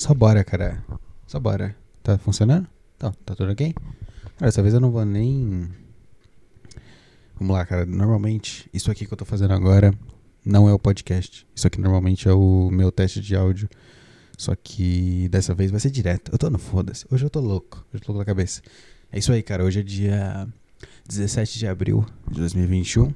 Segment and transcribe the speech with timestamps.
[0.00, 0.82] Só bora, cara.
[1.26, 1.76] Só bora.
[2.02, 2.66] Tá funcionando?
[2.98, 3.74] Tá, tá tudo ok?
[3.74, 5.68] Cara, dessa vez eu não vou nem.
[7.38, 7.84] Vamos lá, cara.
[7.84, 9.92] Normalmente, isso aqui que eu tô fazendo agora
[10.42, 11.46] não é o podcast.
[11.54, 13.68] Isso aqui normalmente é o meu teste de áudio.
[14.38, 16.32] Só que dessa vez vai ser direto.
[16.32, 17.04] Eu tô no foda-se.
[17.10, 17.84] Hoje eu tô louco.
[17.92, 18.62] Hoje eu tô louco da cabeça.
[19.12, 19.62] É isso aí, cara.
[19.62, 20.48] Hoje é dia
[21.06, 23.12] 17 de abril de 2021.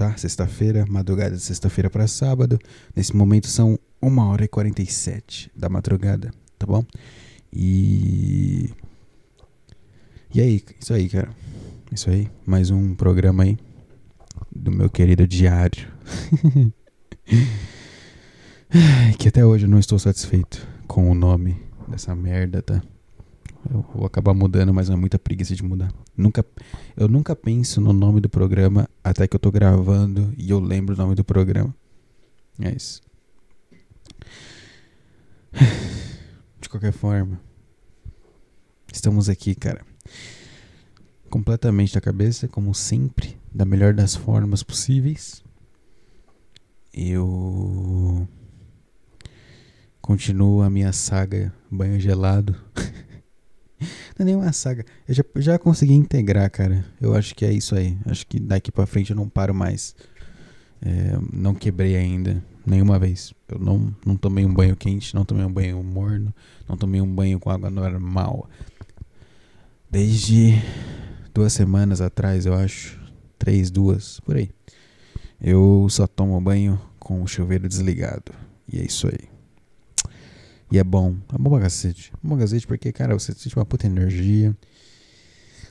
[0.00, 0.16] Tá?
[0.16, 2.58] Sexta-feira, madrugada de sexta-feira para sábado.
[2.96, 6.82] Nesse momento são 1 hora e 47 da madrugada, tá bom?
[7.52, 8.70] E.
[10.32, 11.28] E aí, isso aí, cara.
[11.92, 13.58] Isso aí, mais um programa aí
[14.50, 15.86] do meu querido diário.
[19.18, 22.82] que até hoje eu não estou satisfeito com o nome dessa merda, tá?
[23.70, 25.92] Eu vou acabar mudando, mas é muita preguiça de mudar.
[26.20, 26.44] Nunca,
[26.96, 30.94] eu nunca penso no nome do programa até que eu tô gravando e eu lembro
[30.94, 31.74] o nome do programa.
[32.60, 33.00] É isso.
[36.60, 37.40] De qualquer forma,
[38.92, 39.80] estamos aqui, cara.
[41.30, 45.42] Completamente da cabeça, como sempre, da melhor das formas possíveis.
[46.92, 48.28] Eu
[50.02, 52.54] continuo a minha saga banho gelado.
[54.18, 54.84] Não é nenhuma saga.
[55.08, 56.84] Eu já, já consegui integrar, cara.
[57.00, 57.96] Eu acho que é isso aí.
[58.06, 59.94] Acho que daqui pra frente eu não paro mais.
[60.82, 63.32] É, não quebrei ainda nenhuma vez.
[63.48, 66.32] Eu não, não tomei um banho quente, não tomei um banho morno,
[66.68, 68.48] não tomei um banho com água normal.
[69.90, 70.54] Desde
[71.34, 72.98] duas semanas atrás, eu acho.
[73.38, 74.50] Três, duas, por aí.
[75.40, 78.32] Eu só tomo banho com o chuveiro desligado.
[78.70, 79.29] E é isso aí.
[80.70, 81.16] E é bom.
[81.32, 82.12] É bom pra cacete.
[82.14, 84.56] É bom pra cacete porque, cara, você sente uma puta energia.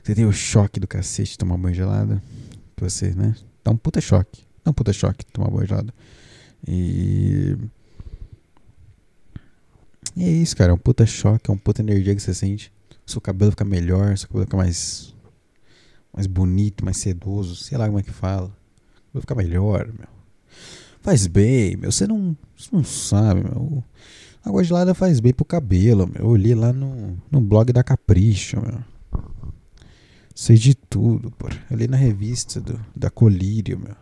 [0.02, 2.20] Você tem o choque do cacete de tomar banho gelado.
[2.76, 3.34] Que você, né?
[3.64, 4.42] Dá um puta choque.
[4.64, 5.92] Dá um puta choque tomar banho gelado.
[6.66, 7.56] E.
[10.16, 10.72] E é isso, cara.
[10.72, 12.72] É um puta choque, é um puta energia que você sente.
[13.06, 15.14] Seu cabelo fica melhor, seu cabelo fica mais.
[16.12, 17.54] Mais bonito, mais sedoso.
[17.56, 18.54] Sei lá como é que fala.
[19.12, 20.08] Vai ficar melhor, meu.
[21.00, 21.90] Faz bem, meu.
[21.90, 23.82] Você não, você não sabe, meu.
[24.44, 26.30] Água gelada faz bem pro cabelo, meu.
[26.30, 28.80] Eu li lá no, no blog da Capricho, meu.
[30.34, 31.48] Sei de tudo, pô.
[31.70, 33.94] Eu li na revista do, da Colírio, meu.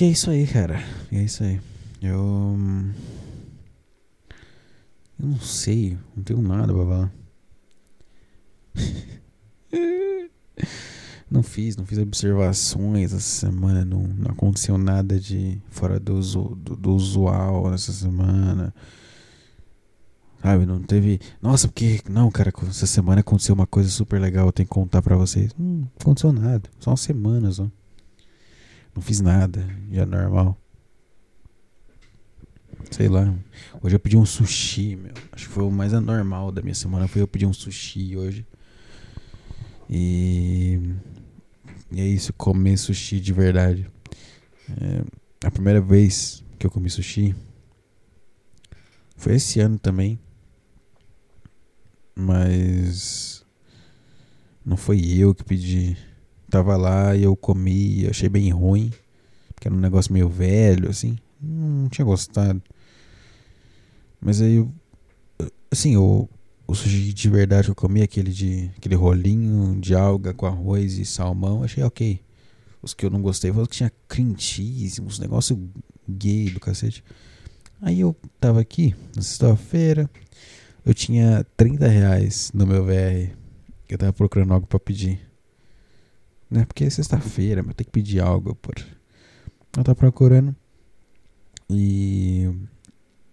[0.00, 0.80] E é isso aí, cara.
[1.10, 1.60] E é isso aí.
[2.00, 2.56] Eu.
[5.18, 5.98] Eu não sei.
[6.16, 7.12] Não tenho nada pra falar.
[11.32, 13.84] não fiz, não fiz observações essa semana.
[13.84, 18.74] Não, não aconteceu nada de fora do, do, do usual nessa semana.
[20.42, 21.20] Sabe, não teve.
[21.40, 22.00] Nossa, porque.
[22.08, 24.46] Não, cara, essa semana aconteceu uma coisa super legal.
[24.46, 25.54] Eu tenho que contar pra vocês.
[25.58, 26.68] Não aconteceu nada.
[26.78, 27.70] Só uma semana só.
[28.94, 30.58] Não fiz nada, já normal.
[32.90, 33.32] Sei lá.
[33.80, 35.12] Hoje eu pedi um sushi, meu.
[35.30, 37.08] Acho que foi o mais anormal da minha semana.
[37.08, 38.46] Foi eu pedir um sushi hoje.
[39.88, 40.78] E.
[41.92, 43.90] E é isso, comer sushi de verdade.
[44.70, 47.34] É, a primeira vez que eu comi sushi
[49.16, 50.18] foi esse ano também.
[52.14, 53.44] Mas.
[54.64, 55.96] Não foi eu que pedi
[56.52, 58.92] tava lá e eu comi, achei bem ruim,
[59.54, 62.62] porque era um negócio meio velho, assim, não tinha gostado.
[64.20, 64.68] Mas aí,
[65.70, 66.28] assim, o,
[66.66, 70.98] o sushi de verdade que eu comi, aquele de aquele rolinho de alga com arroz
[70.98, 72.20] e salmão, achei ok.
[72.80, 75.58] Os que eu não gostei foram que tinha cream cheese, uns negócios
[76.08, 77.04] gay do cacete.
[77.80, 80.10] Aí eu tava aqui, na sexta-feira,
[80.84, 83.36] eu tinha 30 reais no meu VR.
[83.88, 85.20] Eu tava procurando algo pra pedir
[86.52, 86.66] né?
[86.66, 88.74] Porque é sexta-feira, mas tem que pedir algo, por.
[89.74, 90.54] Eu tava procurando
[91.70, 92.46] e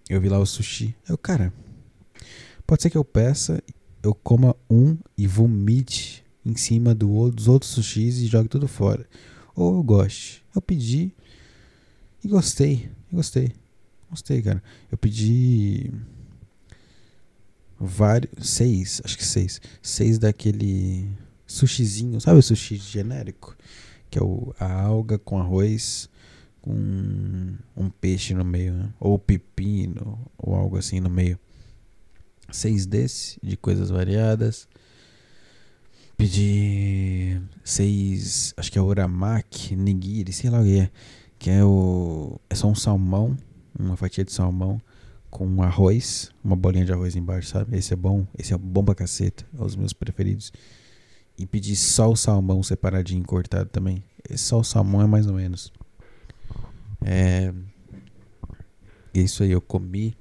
[0.10, 0.96] eu vi lá o sushi.
[1.08, 1.52] Eu, cara,
[2.70, 3.64] pode ser que eu peça,
[4.04, 9.08] eu coma um e vomite em cima do, dos outros sushis e jogue tudo fora.
[9.56, 10.46] Ou eu goste.
[10.56, 11.12] Eu pedi
[12.24, 12.92] e gostei.
[13.12, 13.54] Gostei.
[14.08, 14.62] Gostei, cara.
[14.92, 15.92] Eu pedi
[17.80, 18.48] vários.
[18.48, 19.60] Seis, acho que seis.
[19.82, 21.10] Seis daquele
[21.48, 23.58] sushizinho, sabe o sushi genérico?
[24.12, 26.08] Que é o, a alga com arroz
[26.62, 28.94] com um peixe no meio, né?
[29.00, 31.40] ou pepino, ou algo assim no meio.
[32.52, 34.68] Seis desse, de coisas variadas.
[36.18, 40.92] Pedi seis, acho que é uramaki, nigiri, sei lá o que é.
[41.38, 42.40] Que é o.
[42.50, 43.38] É só um salmão,
[43.78, 44.82] uma fatia de salmão
[45.30, 47.78] com arroz, uma bolinha de arroz embaixo, sabe?
[47.78, 50.52] Esse é bom, esse é bom pra caceta, é os meus preferidos.
[51.38, 54.04] E pedir só o salmão separadinho, cortado também.
[54.36, 55.72] Só o salmão é mais ou menos.
[57.02, 57.54] É...
[59.14, 60.18] Isso aí eu comi.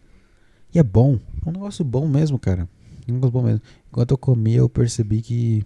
[0.74, 1.18] E é bom.
[1.44, 2.68] É um negócio bom mesmo, cara.
[3.08, 3.62] Um negócio bom mesmo.
[3.88, 5.64] Enquanto eu comia, eu percebi que.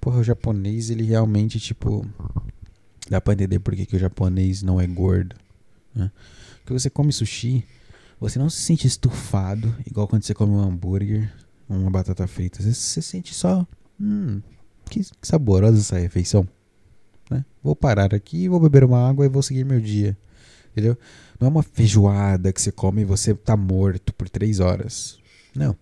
[0.00, 2.06] Porra, o japonês, ele realmente, tipo.
[3.08, 5.36] Dá pra entender por que, que o japonês não é gordo.
[5.94, 6.10] Né?
[6.58, 7.64] Porque você come sushi,
[8.18, 11.30] você não se sente estufado, igual quando você come um hambúrguer,
[11.68, 12.62] uma batata frita.
[12.62, 13.66] Você, você sente só.
[14.00, 14.40] Hum,
[14.88, 16.48] que, que saborosa essa refeição.
[17.30, 17.44] Né?
[17.62, 20.16] Vou parar aqui, vou beber uma água e vou seguir meu dia.
[20.72, 20.96] Entendeu?
[21.40, 25.18] Não é uma feijoada que você come e você tá morto por três horas.
[25.54, 25.76] Não.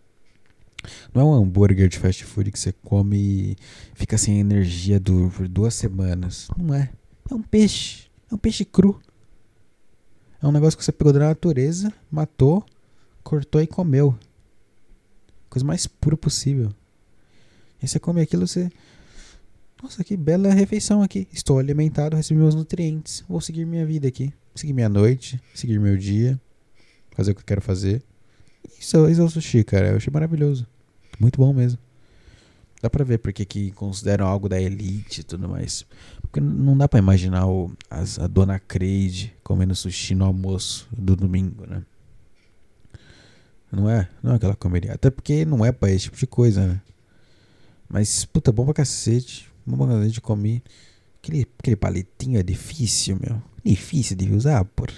[1.14, 3.56] Não é um hambúrguer de fast food que você come e
[3.94, 6.48] fica sem energia do, por duas semanas.
[6.56, 6.90] Não é.
[7.30, 8.10] É um peixe.
[8.30, 9.00] É um peixe cru.
[10.42, 12.64] É um negócio que você pegou da natureza, matou,
[13.22, 14.18] cortou e comeu.
[15.48, 16.72] Coisa mais pura possível.
[17.80, 18.70] E você come aquilo, você.
[19.80, 21.28] Nossa, que bela refeição aqui.
[21.32, 23.24] Estou alimentado, recebi meus nutrientes.
[23.28, 24.32] Vou seguir minha vida aqui.
[24.54, 26.40] Seguir minha noite, seguir meu dia.
[27.12, 28.02] Fazer o que eu quero fazer.
[28.78, 29.88] Isso, isso é o sushi, cara.
[29.88, 30.66] Eu achei maravilhoso.
[31.18, 31.78] Muito bom mesmo.
[32.82, 35.86] Dá pra ver porque que consideram algo da elite e tudo mais.
[36.20, 41.14] Porque não dá pra imaginar o, as, a dona Creide comendo sushi no almoço do
[41.14, 41.84] domingo, né?
[43.70, 44.08] Não é?
[44.22, 44.92] Não é aquela comeria.
[44.92, 46.80] Até porque não é pra esse tipo de coisa, né?
[47.88, 49.48] Mas, puta, bom pra cacete.
[49.64, 50.62] Bom pra cacete de comer.
[51.22, 53.40] Aquele, aquele palitinho é difícil, meu.
[53.64, 54.92] Difícil de usar, por.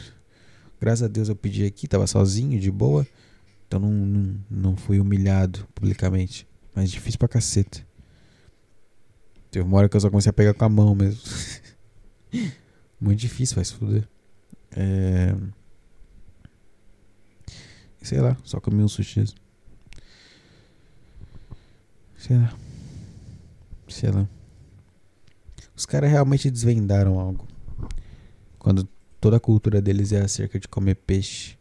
[0.80, 3.06] Graças a Deus eu pedi aqui, tava sozinho, de boa.
[3.66, 6.46] Então não, não, não fui humilhado publicamente.
[6.74, 7.86] Mas difícil pra caceta.
[9.50, 11.22] Teve uma hora que eu só comecei a pegar com a mão mesmo.
[13.00, 14.08] Muito difícil, vai se fuder.
[14.72, 15.34] É...
[18.02, 19.24] Sei lá, só comi um sushi.
[22.18, 22.54] Sei lá.
[23.88, 24.28] Sei lá.
[25.76, 27.46] Os caras realmente desvendaram algo.
[28.64, 28.88] Quando
[29.20, 31.54] toda a cultura deles é acerca de comer peixe.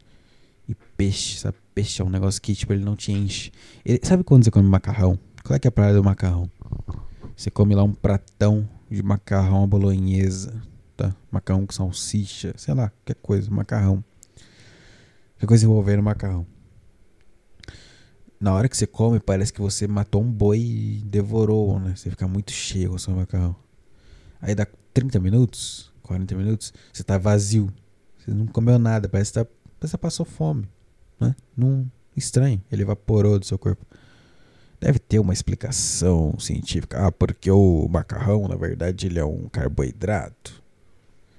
[0.69, 1.57] E peixe, sabe?
[1.75, 3.51] Peixe é um negócio que, tipo, ele não te enche.
[3.83, 5.19] Ele, sabe quando você come macarrão?
[5.43, 6.49] Qual é que é a praia do macarrão?
[7.35, 10.63] Você come lá um pratão de macarrão à bolonhesa,
[10.95, 11.13] tá?
[11.29, 14.01] Macarrão com salsicha, sei lá, qualquer coisa, macarrão.
[15.33, 16.47] Qualquer coisa envolvendo macarrão.
[18.39, 21.97] Na hora que você come, parece que você matou um boi e devorou, né?
[21.97, 23.53] Você fica muito cheio com o seu macarrão.
[24.39, 27.71] Aí dá 30 minutos, 40 minutos, você tá vazio.
[28.19, 29.47] Você não comeu nada, parece que, tá,
[29.79, 30.67] parece que passou fome
[31.19, 31.35] né?
[31.55, 33.85] Num estranho, ele evaporou do seu corpo.
[34.79, 37.07] Deve ter uma explicação científica.
[37.07, 40.61] Ah, porque o macarrão, na verdade, ele é um carboidrato.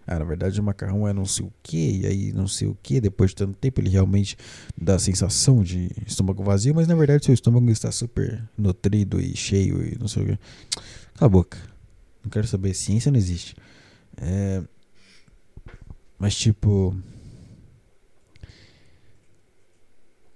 [0.06, 2.76] Ah, na verdade, o macarrão é não sei o que, e aí não sei o
[2.82, 4.36] que, depois de tanto tempo ele realmente
[4.76, 9.34] dá a sensação de estômago vazio, mas na verdade seu estômago está super nutrido e
[9.34, 10.38] cheio e não sei o que.
[11.14, 11.56] Cala a boca.
[12.22, 13.56] Não quero saber, ciência não existe.
[14.18, 14.62] É...
[16.18, 16.96] Mas tipo,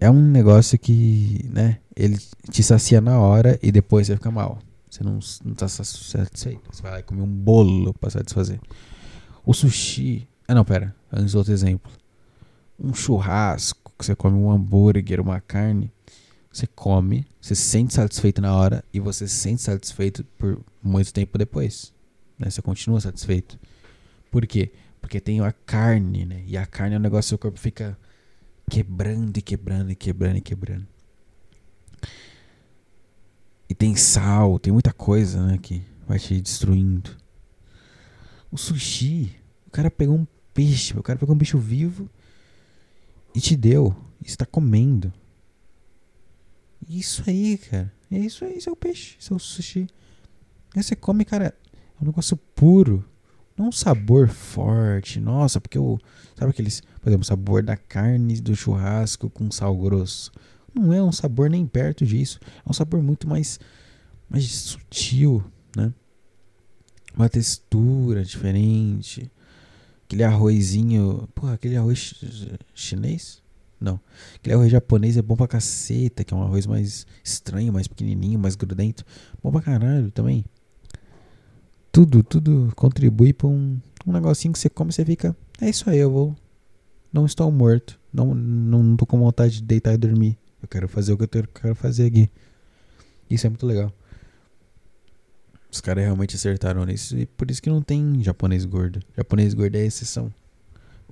[0.00, 2.18] é um negócio que, né, ele
[2.50, 4.58] te sacia na hora e depois você fica mal.
[4.88, 6.62] Você não, não tá satisfeito.
[6.70, 8.60] Você vai lá e comer um bolo pra satisfazer.
[9.44, 10.28] O sushi.
[10.46, 10.94] Ah, não, pera.
[11.12, 11.90] Antes outro exemplo.
[12.78, 15.92] Um churrasco, que você come um hambúrguer, uma carne.
[16.50, 21.12] Você come, você se sente satisfeito na hora e você se sente satisfeito por muito
[21.12, 21.92] tempo depois.
[22.38, 22.48] Né?
[22.48, 23.58] Você continua satisfeito.
[24.30, 24.72] Por quê?
[25.00, 26.42] Porque tem a carne, né?
[26.46, 27.96] E a carne é um negócio que seu corpo fica
[28.68, 30.86] quebrando e quebrando e quebrando e quebrando.
[33.68, 37.16] E tem sal, tem muita coisa, né, que vai te destruindo.
[38.50, 42.08] O sushi, o cara pegou um peixe, o cara pegou um bicho vivo
[43.34, 43.94] e te deu.
[44.22, 45.12] E está comendo.
[46.88, 47.92] Isso aí, cara.
[48.10, 49.86] É isso aí, isso é o peixe, isso é o sushi.
[50.74, 53.04] Aí você come, cara, é um negócio puro.
[53.58, 55.98] Não um sabor forte, nossa, porque o.
[56.36, 56.80] Sabe aqueles.
[57.00, 60.30] Por exemplo, sabor da carne do churrasco com sal grosso.
[60.72, 62.38] Não é um sabor nem perto disso.
[62.64, 63.58] É um sabor muito mais,
[64.30, 65.42] mais sutil,
[65.76, 65.92] né?
[67.16, 69.28] Uma textura diferente.
[70.04, 71.28] Aquele arrozinho.
[71.34, 72.14] Porra, aquele arroz
[72.72, 73.42] chinês?
[73.80, 73.98] Não.
[74.36, 78.38] Aquele arroz japonês é bom pra caceta, que é um arroz mais estranho, mais pequenininho,
[78.38, 79.04] mais grudento.
[79.42, 80.44] Bom pra caralho também
[81.98, 85.90] tudo, tudo contribui para um, um negocinho que você come e você fica, é isso
[85.90, 86.36] aí, eu vou.
[87.12, 87.98] Não estou morto.
[88.12, 90.38] Não, não, não tô com vontade de deitar e dormir.
[90.62, 92.30] Eu quero fazer o que eu quero fazer aqui.
[93.28, 93.92] Isso é muito legal.
[95.72, 97.18] Os caras realmente acertaram nisso.
[97.18, 99.00] E por isso que não tem japonês gordo.
[99.16, 100.32] Japonês gordo é exceção.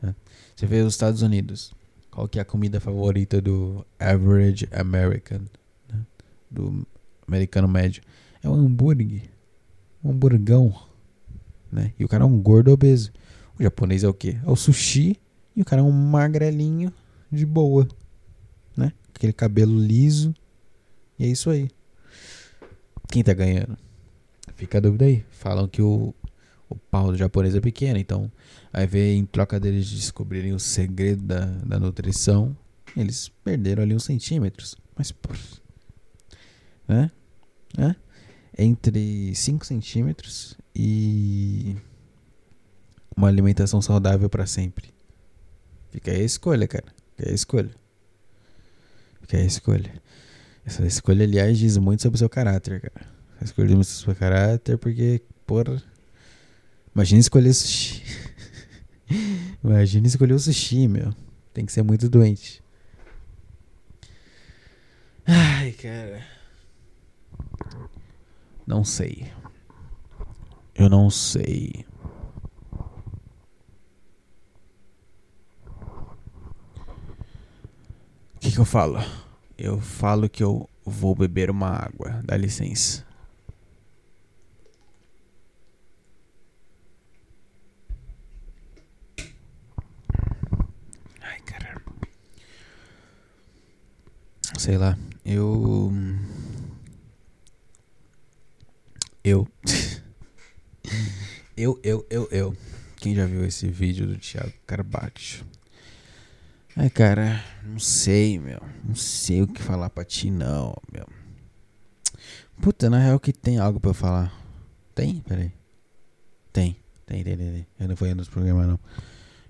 [0.00, 0.14] Né?
[0.54, 1.74] Você vê os Estados Unidos.
[2.12, 5.40] Qual que é a comida favorita do average American?
[5.92, 6.00] Né?
[6.48, 6.86] Do
[7.26, 8.04] americano médio.
[8.40, 9.35] É o hambúrguer
[10.06, 10.74] um hamburgão,
[11.70, 11.92] né?
[11.98, 13.12] E o cara é um gordo obeso.
[13.58, 14.36] O japonês é o quê?
[14.44, 15.18] É o sushi
[15.54, 16.92] e o cara é um magrelinho
[17.30, 17.88] de boa,
[18.76, 18.92] né?
[19.14, 20.34] Aquele cabelo liso.
[21.18, 21.70] E é isso aí.
[23.08, 23.76] Quem tá ganhando?
[24.54, 25.24] Fica a dúvida aí.
[25.30, 26.14] Falam que o,
[26.68, 28.30] o pau do japonês é pequeno, então
[28.72, 32.56] aí vê em troca deles descobrirem o segredo da, da nutrição,
[32.96, 34.76] eles perderam ali uns centímetros.
[34.96, 35.30] Mas, pô,
[36.88, 37.10] né?
[37.76, 37.96] né?
[38.58, 41.76] Entre 5 centímetros e
[43.16, 44.94] uma alimentação saudável para sempre.
[45.90, 46.86] Fica aí a escolha, cara.
[47.16, 47.70] Fica aí a escolha.
[49.20, 50.02] Fica aí a escolha.
[50.64, 53.06] Essa escolha, aliás, diz muito sobre o seu caráter, cara.
[53.40, 55.82] Diz muito sobre o seu caráter, porque, porra.
[56.94, 58.02] Imagina escolher sushi.
[59.62, 61.14] Imagina escolher o sushi, meu.
[61.54, 62.62] Tem que ser muito doente.
[65.26, 66.35] Ai, cara.
[68.66, 69.32] Não sei.
[70.74, 71.86] Eu não sei.
[78.34, 78.98] O que, que eu falo?
[79.56, 82.20] Eu falo que eu vou beber uma água.
[82.24, 83.06] Dá licença.
[91.22, 91.80] Ai, cara.
[94.58, 94.98] Sei lá.
[95.24, 95.92] Eu.
[99.26, 99.44] Eu.
[101.56, 102.56] eu, eu, eu, eu.
[102.94, 105.44] Quem já viu esse vídeo do Thiago Carbacho?
[106.76, 108.60] Ai, cara, não sei, meu.
[108.84, 111.08] Não sei o que falar pra ti, não, meu.
[112.62, 114.32] Puta, na real que tem algo pra eu falar.
[114.94, 115.18] Tem?
[115.22, 115.50] Peraí.
[116.52, 116.76] Tem.
[117.04, 117.66] Tem, tem, tem, tem.
[117.80, 118.78] Eu não fui nos programas, não.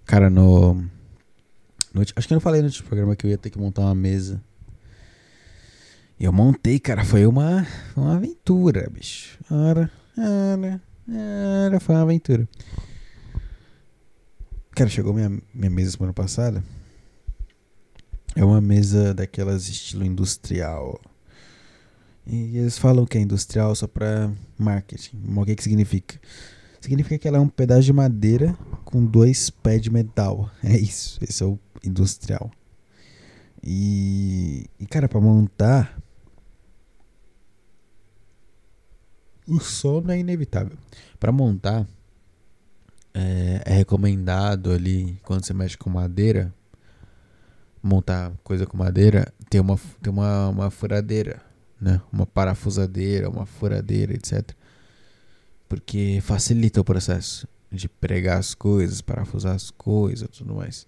[0.07, 0.73] Cara, no,
[1.93, 2.01] no.
[2.01, 4.43] Acho que eu não falei no programa que eu ia ter que montar uma mesa.
[6.19, 7.05] Eu montei, cara.
[7.05, 9.39] Foi uma, uma aventura, bicho.
[9.51, 11.81] Era, era, era.
[11.81, 12.49] Foi uma aventura.
[14.71, 16.65] Cara, chegou minha, minha mesa semana passada.
[18.35, 21.01] É uma mesa daquelas estilo industrial.
[22.27, 25.19] E eles falam que é industrial só para marketing.
[25.23, 26.21] Mas o que, que significa?
[26.81, 30.51] Significa que ela é um pedaço de madeira com dois pés de metal.
[30.63, 31.19] É isso.
[31.23, 32.51] Esse é o industrial.
[33.63, 36.06] E, e cara, para montar.
[39.49, 40.77] O sono é inevitável.
[41.21, 41.87] Para montar,
[43.15, 46.53] é, é recomendado ali, quando você mexe com madeira,
[47.83, 51.41] montar coisa com madeira, ter uma, ter uma, uma furadeira,
[51.81, 52.01] né?
[52.13, 54.51] Uma parafusadeira, uma furadeira, etc.
[55.69, 60.87] Porque facilita o processo de pregar as coisas, parafusar as coisas tudo mais.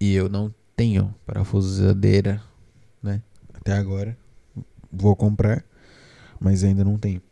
[0.00, 2.42] E eu não tenho parafusadeira,
[3.02, 3.22] né?
[3.54, 4.16] Até agora.
[4.90, 5.64] Vou comprar,
[6.40, 7.22] mas ainda não tenho.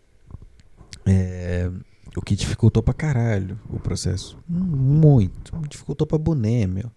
[1.07, 1.71] É,
[2.17, 4.39] o que dificultou pra caralho o processo.
[4.49, 5.57] Muito.
[5.69, 6.91] Dificultou pra boné, meu.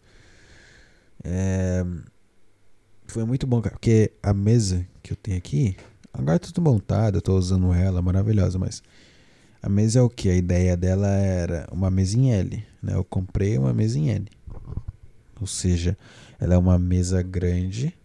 [1.23, 1.85] É,
[3.05, 3.75] foi muito bom, cara.
[3.75, 5.77] Porque a mesa que eu tenho aqui,
[6.13, 8.81] agora tá tudo montado, eu tô usando ela, maravilhosa, mas
[9.61, 10.29] a mesa é o que?
[10.29, 12.95] A ideia dela era uma mesa em L, né?
[12.95, 14.27] Eu comprei uma mesa em L.
[15.39, 15.97] Ou seja,
[16.39, 17.97] ela é uma mesa grande.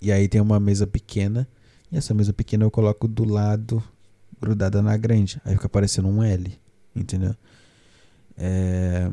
[0.00, 1.48] E aí tem uma mesa pequena.
[1.90, 3.82] E essa mesa pequena eu coloco do lado,
[4.40, 5.40] grudada na grande.
[5.44, 6.58] Aí fica parecendo um L.
[6.94, 7.34] Entendeu?
[8.36, 9.10] É,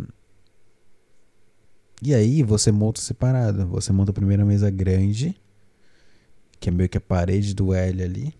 [2.01, 3.65] e aí você monta separado.
[3.67, 5.36] Você monta a primeira mesa grande,
[6.60, 8.34] que é meio que a parede do L ali.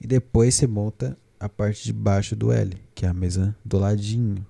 [0.00, 3.78] E depois você monta a parte de baixo do L, que é a mesa do
[3.78, 4.44] ladinho.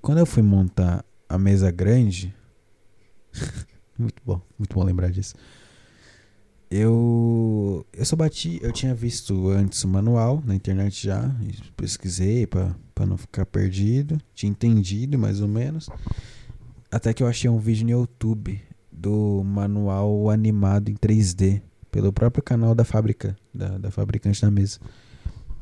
[0.00, 2.34] Quando eu fui montar a mesa grande,
[3.98, 5.34] muito bom, muito bom lembrar disso.
[6.70, 11.30] Eu eu só bati, eu tinha visto antes o manual na internet já,
[11.76, 15.88] pesquisei para não ficar perdido, tinha entendido mais ou menos.
[16.90, 22.42] Até que eu achei um vídeo no YouTube do manual animado em 3D pelo próprio
[22.42, 24.78] canal da fábrica, da, da fabricante da mesa.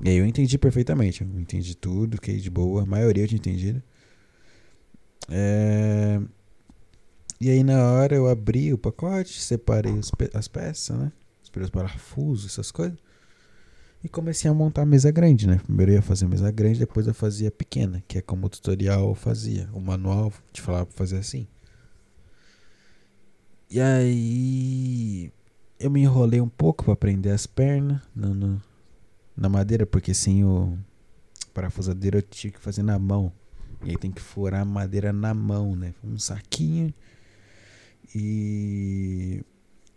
[0.02, 3.38] E aí eu entendi perfeitamente, eu entendi tudo, fiquei de boa, a maioria eu tinha
[3.38, 3.82] entendido.
[5.28, 6.20] É...
[7.42, 11.10] E aí na hora eu abri o pacote, separei pe as peças, né?
[11.42, 12.96] Os parafusos, essas coisas.
[14.00, 15.58] E comecei a montar a mesa grande, né?
[15.64, 18.48] Primeiro eu ia fazer a mesa grande, depois eu fazia pequena, que é como o
[18.48, 19.68] tutorial fazia.
[19.72, 21.48] O manual te falava pra fazer assim.
[23.68, 25.32] E aí
[25.80, 28.62] eu me enrolei um pouco para prender as pernas no, no,
[29.36, 30.78] na madeira, porque sem o
[31.52, 33.32] parafusadeiro eu tinha que fazer na mão.
[33.82, 35.92] E aí tem que furar a madeira na mão, né?
[36.04, 36.94] Um saquinho.
[38.14, 39.42] E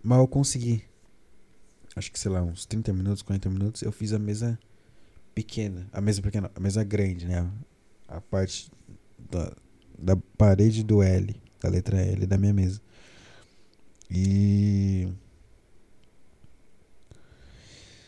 [0.03, 0.83] mal eu consegui
[1.95, 4.59] acho que sei lá, uns 30 minutos, 40 minutos, eu fiz a mesa
[5.33, 5.87] pequena.
[5.93, 7.49] A mesa pequena, a mesa grande, né?
[8.07, 8.69] A parte
[9.31, 9.55] da,
[9.97, 11.41] da parede do L.
[11.63, 12.81] a letra L da minha mesa.
[14.11, 15.07] E.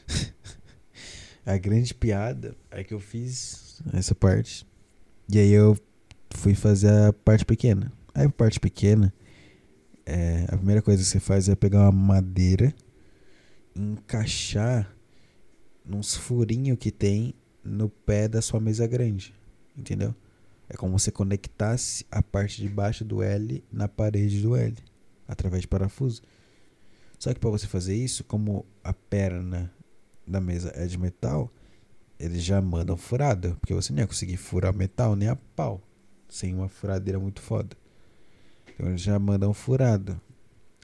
[1.46, 4.68] a grande piada é que eu fiz essa parte.
[5.30, 5.78] E aí eu
[6.32, 7.92] fui fazer a parte pequena.
[8.14, 9.14] Aí a parte pequena,
[10.10, 12.74] é, a primeira coisa que você faz é pegar uma madeira,
[13.76, 14.96] encaixar
[15.84, 19.36] nos furinhos que tem no pé da sua mesa grande.
[19.76, 20.16] Entendeu?
[20.70, 24.76] É como se conectasse a parte de baixo do L na parede do L,
[25.28, 26.22] através de parafuso.
[27.20, 29.74] Só que para você fazer isso, como a perna
[30.26, 31.52] da mesa é de metal,
[32.18, 35.82] eles já mandam furada, porque você não ia conseguir furar metal nem a pau,
[36.30, 37.76] sem uma furadeira muito foda.
[38.78, 40.22] Então eles já mandam furado.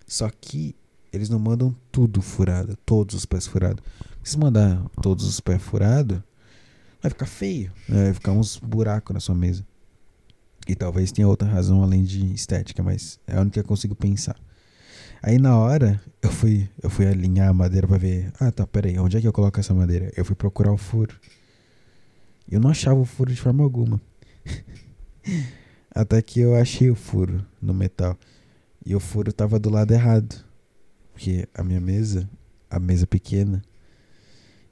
[0.07, 0.75] Só que
[1.11, 3.83] eles não mandam tudo furado, todos os pés furados.
[4.23, 6.19] Se mandar todos os pés furados,
[7.01, 8.05] vai ficar feio, né?
[8.05, 9.63] vai ficar uns buracos na sua mesa.
[10.67, 13.93] E talvez tenha outra razão além de estética, mas é a única que eu consigo
[13.93, 14.35] pensar.
[15.21, 18.97] Aí na hora eu fui, eu fui alinhar a madeira para ver, ah tá, peraí,
[18.97, 20.11] onde é que eu coloco essa madeira?
[20.17, 21.15] Eu fui procurar o furo.
[22.49, 24.01] Eu não achava o furo de forma alguma.
[25.93, 28.17] Até que eu achei o furo no metal.
[28.85, 30.43] E o furo tava do lado errado.
[31.13, 32.27] Porque a minha mesa,
[32.69, 33.61] a mesa pequena,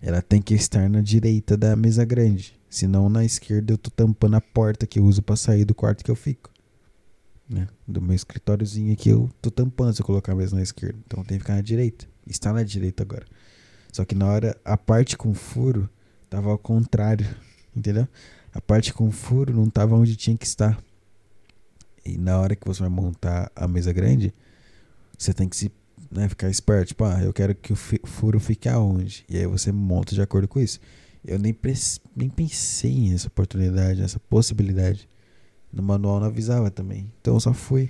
[0.01, 2.59] ela tem que estar na direita da mesa grande.
[2.67, 6.03] Senão na esquerda eu tô tampando a porta que eu uso para sair do quarto
[6.03, 6.49] que eu fico.
[7.47, 7.67] Né?
[7.87, 10.97] Do meu escritóriozinho aqui eu tô tampando se eu colocar a mesa na esquerda.
[11.05, 12.07] Então tem que ficar na direita.
[12.25, 13.25] Está na direita agora.
[13.91, 15.87] Só que na hora a parte com furo
[16.29, 17.27] tava ao contrário.
[17.75, 18.07] Entendeu?
[18.53, 20.81] A parte com furo não tava onde tinha que estar.
[22.05, 24.33] E na hora que você vai montar a mesa grande,
[25.17, 25.71] você tem que se
[26.11, 26.89] né, ficar esperto.
[26.89, 29.23] Tipo, ah, eu quero que o furo fique aonde?
[29.29, 30.79] E aí você monta de acordo com isso.
[31.23, 31.55] Eu nem,
[32.15, 35.07] nem pensei nessa oportunidade, nessa possibilidade.
[35.71, 37.11] No manual não avisava também.
[37.21, 37.89] Então eu só fui.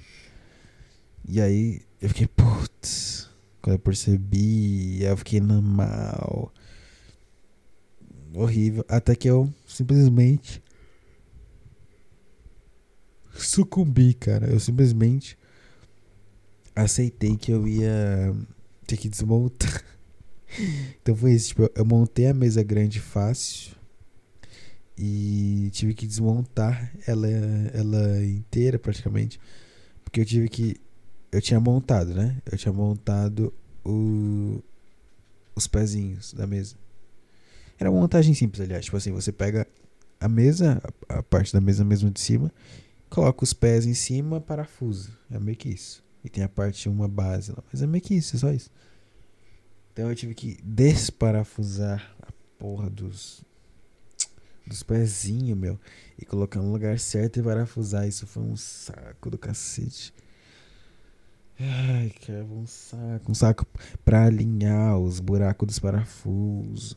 [1.28, 3.30] E aí eu fiquei, putz.
[3.62, 6.52] Quando eu percebi, eu fiquei na mal.
[8.34, 8.86] Horrível.
[8.88, 10.62] Até que eu simplesmente
[13.44, 14.48] sucumbi, cara.
[14.48, 15.38] Eu simplesmente
[16.76, 18.34] aceitei que eu ia
[18.88, 19.84] ter que desmontar.
[21.02, 23.76] então foi isso, tipo, eu montei a mesa grande fácil
[24.98, 27.28] e tive que desmontar ela,
[27.74, 29.40] ela inteira praticamente,
[30.04, 30.76] porque eu tive que
[31.32, 32.42] eu tinha montado, né?
[32.52, 33.54] Eu tinha montado
[33.86, 34.62] o,
[35.56, 36.76] os pezinhos da mesa.
[37.80, 38.86] Era uma montagem simples, aliás.
[38.86, 39.66] Tipo assim, você pega
[40.20, 42.52] a mesa, a, a parte da mesa mesmo de cima,
[43.12, 45.12] coloca os pés em cima, parafusa.
[45.30, 46.04] É meio que isso.
[46.24, 47.62] E tem a parte uma base lá.
[47.72, 48.72] Mas é meio que isso, é só isso.
[49.92, 53.44] Então eu tive que desparafusar a porra dos.
[54.66, 55.80] Dos pezinhos, meu.
[56.18, 58.08] E colocar no lugar certo e parafusar.
[58.08, 60.14] Isso foi um saco do cacete.
[61.60, 63.32] Ai, cara, um saco.
[63.32, 63.66] Um saco
[64.06, 66.96] pra alinhar os buracos dos parafusos.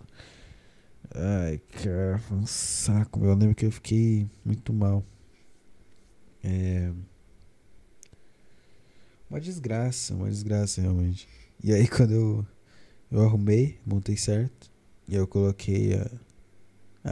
[1.13, 3.31] Ai, cara, foi um saco, meu.
[3.31, 5.05] Eu lembro que eu fiquei muito mal.
[6.45, 6.93] É.
[9.31, 11.27] Uma desgraça, uma desgraça realmente.
[11.63, 12.47] E aí quando eu,
[13.11, 14.71] eu arrumei, montei certo,
[15.09, 16.11] e eu coloquei a,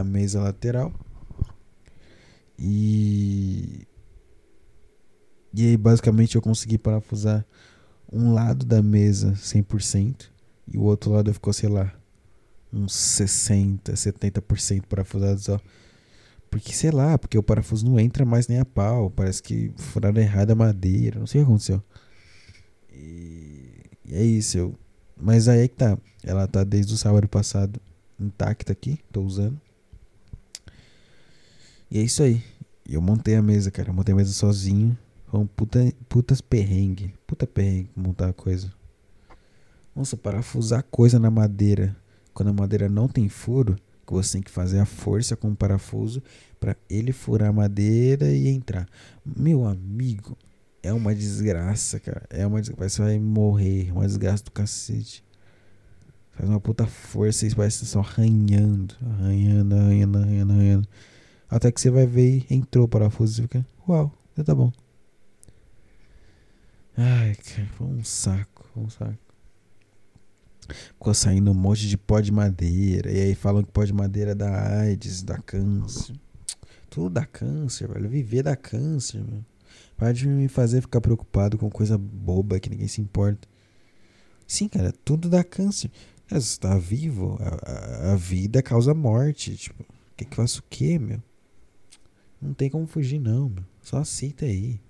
[0.01, 0.93] a mesa lateral.
[2.59, 3.87] E
[5.55, 7.45] e aí basicamente eu consegui parafusar
[8.11, 10.31] um lado da mesa 100%
[10.73, 11.93] e o outro lado ficou, sei lá,
[12.73, 15.61] uns 60, 70% parafusado só.
[16.53, 20.21] Porque sei lá, porque o parafuso não entra mais nem a pau, parece que furaram
[20.21, 21.83] errado a madeira, não sei o que aconteceu.
[22.93, 24.59] E, e é isso.
[24.59, 24.79] Eu,
[25.17, 25.97] mas aí é que tá.
[26.23, 27.81] Ela tá desde o sábado passado
[28.21, 28.99] intacta aqui.
[29.11, 29.59] Tô usando.
[31.91, 32.45] E é isso aí.
[32.87, 33.89] Eu montei a mesa, cara.
[33.89, 34.97] Eu montei a mesa sozinho.
[35.29, 37.15] Foi um puta, putas perrengue.
[37.27, 38.71] Puta perrengue montar a coisa.
[39.97, 41.97] Nossa, parafusar coisa na madeira.
[42.35, 43.75] Quando a madeira não tem furo,
[44.13, 46.23] que você tem que fazer a força com o parafuso
[46.61, 48.87] para ele furar a madeira e entrar.
[49.25, 50.37] Meu amigo,
[50.83, 52.23] é uma desgraça, cara.
[52.29, 52.97] É uma desgraça.
[52.97, 53.91] Você vai morrer.
[53.91, 55.25] Uma desgraça do cacete.
[56.33, 58.95] Faz uma puta força e vai só arranhando.
[59.01, 60.89] Arranhando, arranhando, arranhando, arranhando.
[61.49, 63.67] Até que você vai ver e entrou o parafuso e fica.
[63.89, 64.73] Uau, já tá bom.
[66.97, 69.22] Ai, cara, foi um saco, foi um saco.
[70.69, 73.11] Ficou saindo um monte de pó de madeira.
[73.11, 76.15] E aí falam que pó de madeira dá AIDS, dá câncer.
[76.89, 78.09] Tudo dá câncer, velho.
[78.09, 79.45] Viver dá câncer, mano.
[79.97, 83.49] Para de me fazer ficar preocupado com coisa boba que ninguém se importa.
[84.47, 85.91] Sim, cara, tudo dá câncer.
[86.29, 89.57] Cara, você tá vivo, a, a, a vida causa morte.
[89.57, 89.85] Tipo,
[90.17, 91.23] quer que faça o quê, meu?
[92.41, 93.65] Não tem como fugir, não, meu.
[93.81, 94.81] Só aceita aí.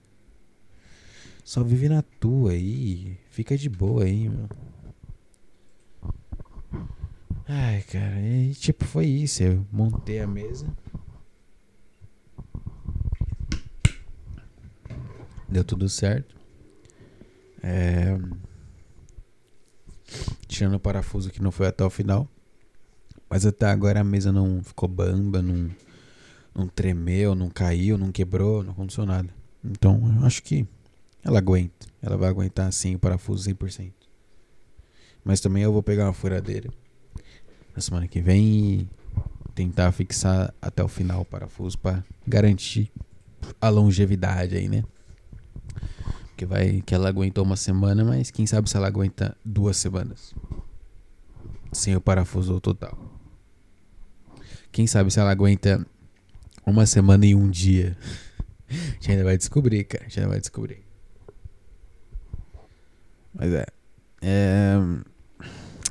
[1.44, 3.18] Só vive na tua aí.
[3.30, 4.48] Fica de boa aí, meu.
[7.48, 9.42] Ai, cara, e tipo, foi isso.
[9.42, 10.66] Eu montei a mesa.
[15.48, 16.36] Deu tudo certo.
[17.62, 18.18] É...
[20.46, 22.28] Tirando o parafuso que não foi até o final.
[23.28, 25.70] Mas até agora a mesa não ficou bamba, não,
[26.54, 29.28] não tremeu, não caiu, não quebrou, não aconteceu nada.
[29.64, 30.66] Então eu acho que
[31.24, 31.86] ela aguenta.
[32.00, 33.92] Ela vai aguentar assim o parafuso 100%.
[35.24, 36.70] Mas também eu vou pegar uma furadeira
[37.74, 38.88] na semana que vem e
[39.54, 42.90] tentar fixar até o final o parafuso para garantir
[43.60, 44.84] a longevidade aí, né?
[46.28, 50.34] Porque vai que ela aguentou uma semana, mas quem sabe se ela aguenta duas semanas
[51.72, 52.98] sem o parafuso total.
[54.70, 55.86] Quem sabe se ela aguenta
[56.66, 57.96] uma semana e um dia.
[58.68, 60.04] A gente ainda vai descobrir, cara.
[60.04, 60.82] A gente ainda vai descobrir.
[63.34, 63.66] Mas é.
[64.22, 64.76] É.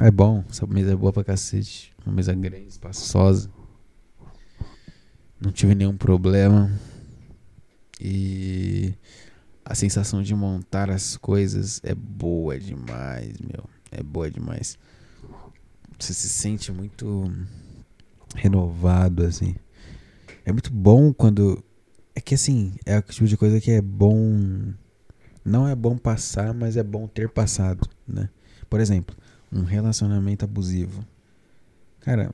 [0.02, 0.44] É bom.
[0.50, 1.94] Essa mesa é boa pra cacete.
[2.04, 3.52] Uma mesa grande, espaçosa.
[5.40, 6.72] Não tive nenhum problema.
[8.00, 8.96] E
[9.64, 13.64] a sensação de montar as coisas é boa demais, meu.
[13.92, 14.76] É boa demais.
[16.00, 17.32] Você se sente muito
[18.34, 19.56] renovado, assim.
[20.44, 21.64] É muito bom quando.
[22.16, 24.74] É que assim, é o tipo de coisa que é bom.
[25.46, 28.32] Não é bom passar, mas é bom ter passado, né?
[28.68, 29.16] Por exemplo,
[29.52, 31.06] um relacionamento abusivo.
[32.00, 32.34] Cara,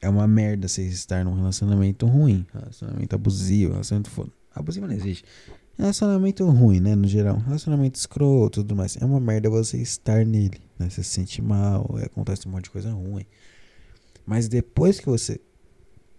[0.00, 2.46] é uma merda você estar num relacionamento ruim.
[2.52, 4.30] Relacionamento abusivo, relacionamento foda.
[4.54, 5.24] Abusivo não existe.
[5.78, 6.94] Relacionamento ruim, né?
[6.94, 7.38] No geral.
[7.38, 8.96] Relacionamento escroto tudo mais.
[8.96, 10.60] É uma merda você estar nele.
[10.78, 10.88] Né?
[10.88, 13.26] Você se sente mal, acontece um monte de coisa ruim.
[14.24, 15.40] Mas depois que você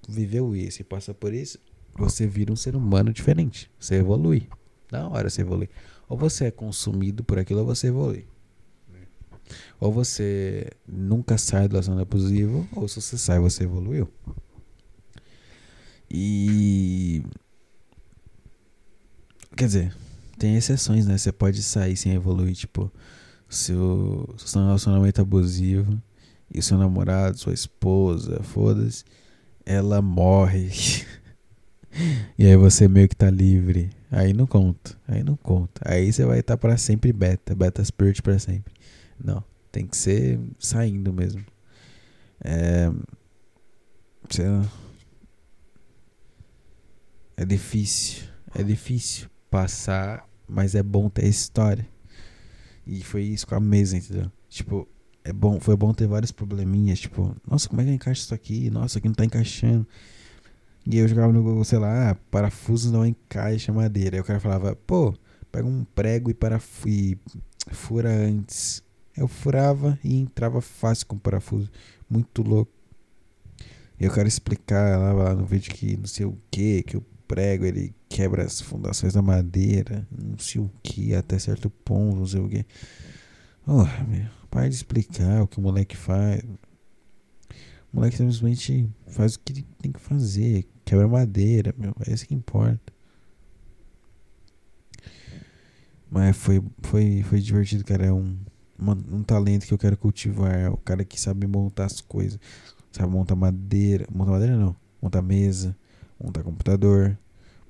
[0.07, 1.59] viveu isso e passa por isso,
[1.95, 3.69] você vira um ser humano diferente.
[3.79, 4.47] Você evolui.
[4.89, 5.69] Da hora você evolui.
[6.07, 8.25] Ou você é consumido por aquilo ou você evolui.
[9.79, 14.10] Ou você nunca sai do relacionamento abusivo, ou se você sai, você evoluiu.
[16.10, 17.23] E.
[19.55, 19.95] Quer dizer,
[20.38, 21.17] tem exceções, né?
[21.17, 22.91] Você pode sair sem evoluir, tipo,
[23.49, 26.01] seu, seu relacionamento abusivo
[26.53, 29.03] e seu namorado, sua esposa, foda-se,
[29.65, 30.69] ela morre.
[32.38, 33.89] e aí você meio que tá livre.
[34.10, 35.81] Aí não conta, aí não conta.
[35.83, 38.73] Aí você vai estar tá para sempre beta, beta spirit para sempre.
[39.23, 41.43] Não, tem que ser saindo mesmo.
[42.43, 42.91] É.
[47.36, 51.88] É difícil, é difícil passar, mas é bom ter história.
[52.86, 54.32] E foi isso com a mesa, entendeu?
[54.49, 54.88] Tipo,
[55.23, 58.34] é bom, foi bom ter vários probleminhas, tipo, nossa, como é que eu encaixo isso
[58.34, 58.69] aqui?
[58.69, 59.86] Nossa, aqui não tá encaixando.
[60.89, 64.15] E eu jogava no Google, sei lá, ah, parafuso não encaixa madeira.
[64.15, 65.13] Aí o cara falava, pô,
[65.51, 66.38] pega um prego e,
[66.86, 67.17] e
[67.73, 68.82] fura antes.
[69.17, 71.71] Eu furava e entrava fácil com o parafuso.
[72.08, 72.71] Muito louco.
[73.99, 77.65] Eu quero explicar lá, lá no vídeo que não sei o que, que o prego
[77.65, 82.39] ele quebra as fundações da madeira, não sei o que, até certo ponto, não sei
[82.39, 82.63] o que.
[83.65, 86.41] Oh, meu, para de explicar o que o moleque faz.
[87.91, 90.67] O moleque simplesmente faz o que ele tem que fazer.
[90.86, 91.93] Quebra madeira, meu.
[92.08, 92.93] É isso que importa.
[96.10, 98.06] Mas foi, foi, foi divertido, cara.
[98.06, 98.38] É um,
[98.77, 100.71] uma, um talento que eu quero cultivar.
[100.71, 102.39] O cara que sabe montar as coisas.
[102.91, 104.05] Sabe montar madeira.
[104.13, 104.75] Montar madeira não.
[105.01, 105.75] Montar mesa.
[106.21, 107.17] Montar computador.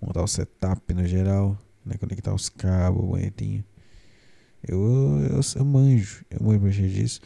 [0.01, 1.57] Montar o setup no geral.
[1.85, 1.95] Né?
[1.97, 3.63] Conectar os cabos bonitinho.
[4.67, 4.79] Eu,
[5.31, 6.25] eu, eu manjo.
[6.29, 7.21] Eu manjo mexer disso.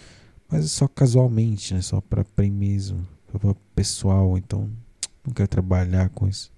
[0.50, 1.82] Mas só casualmente, né?
[1.82, 3.08] Só pra mim mesmo.
[3.32, 4.38] Só pra pessoal.
[4.38, 4.70] Então,
[5.26, 6.52] não quero trabalhar com isso.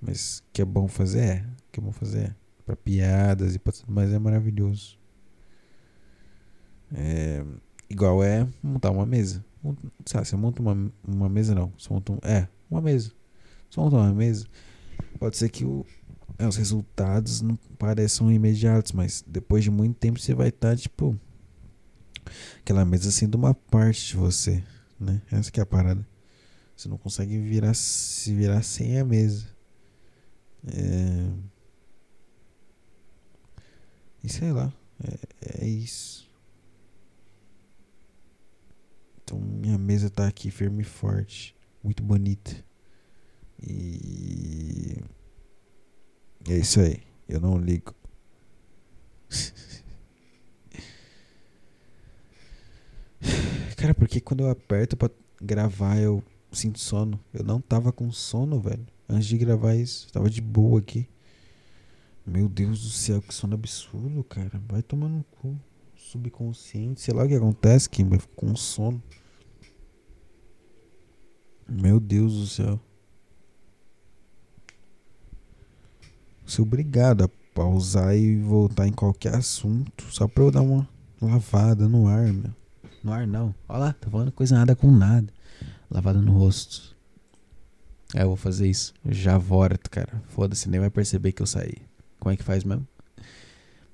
[0.00, 1.20] Mas que é bom fazer?
[1.20, 1.44] É.
[1.72, 2.26] Que é bom fazer?
[2.26, 2.34] É.
[2.66, 4.98] Pra piadas e pra tudo mais é maravilhoso.
[6.92, 7.44] É,
[7.88, 9.44] igual é montar uma mesa.
[10.04, 11.72] Sabe, você monta uma, uma mesa, não.
[11.78, 13.12] Você monta um, é, uma mesa.
[13.70, 14.46] Você monta uma mesa.
[15.18, 15.86] Pode ser que o,
[16.38, 20.76] é, os resultados não pareçam imediatos, mas depois de muito tempo você vai estar, tá,
[20.76, 21.18] tipo,
[22.60, 24.62] aquela mesa sendo uma parte de você,
[24.98, 25.22] né?
[25.30, 26.06] Essa que é a parada.
[26.76, 29.46] Você não consegue virar, se virar sem a mesa.
[30.66, 31.30] É...
[34.22, 36.23] E sei lá, é, é isso.
[39.34, 42.52] Então minha mesa tá aqui firme e forte, muito bonita.
[43.60, 44.96] E
[46.48, 47.02] é isso aí.
[47.28, 47.92] Eu não ligo.
[53.76, 57.18] Cara, porque quando eu aperto pra gravar eu sinto sono?
[57.32, 58.86] Eu não tava com sono, velho.
[59.08, 61.08] Antes de gravar isso, tava de boa aqui.
[62.24, 64.62] Meu Deus do céu, que sono absurdo, cara.
[64.68, 65.58] Vai tomar no cu.
[65.96, 69.02] Subconsciente, sei lá o que acontece, Kim, vai ficar com sono.
[71.68, 72.80] Meu Deus do céu.
[76.44, 80.04] Sou obrigado a pausar e voltar em qualquer assunto.
[80.10, 80.88] Só pra eu dar uma
[81.20, 82.52] lavada no ar, meu.
[83.02, 83.54] No ar não.
[83.68, 85.32] Olha lá, tá falando coisa nada com nada.
[85.90, 86.94] Lavada no rosto.
[88.14, 88.92] É, eu vou fazer isso.
[89.04, 90.22] Já volto, cara.
[90.28, 91.76] Foda-se, nem vai perceber que eu saí.
[92.18, 92.86] Como é que faz mesmo?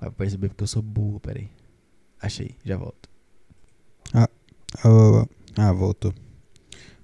[0.00, 1.50] Vai perceber porque eu sou burro, peraí.
[2.20, 3.08] Achei, já volto.
[4.12, 4.28] Ah,
[4.84, 6.12] oh, ah, voltou.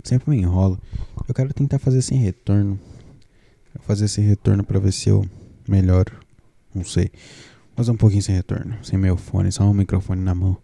[0.07, 0.81] Sempre me enrolo.
[1.27, 2.79] Eu quero tentar fazer sem retorno.
[3.81, 5.29] Fazer sem retorno pra ver se eu
[5.69, 6.13] melhoro.
[6.73, 7.11] Não sei.
[7.75, 8.79] Fazer um pouquinho sem retorno.
[8.85, 10.57] Sem meu fone, só um microfone na mão.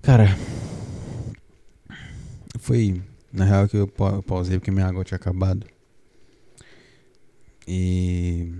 [0.00, 0.34] Cara.
[2.58, 3.02] Foi.
[3.30, 5.66] Na real que eu pausei porque minha água tinha acabado.
[7.68, 8.50] E.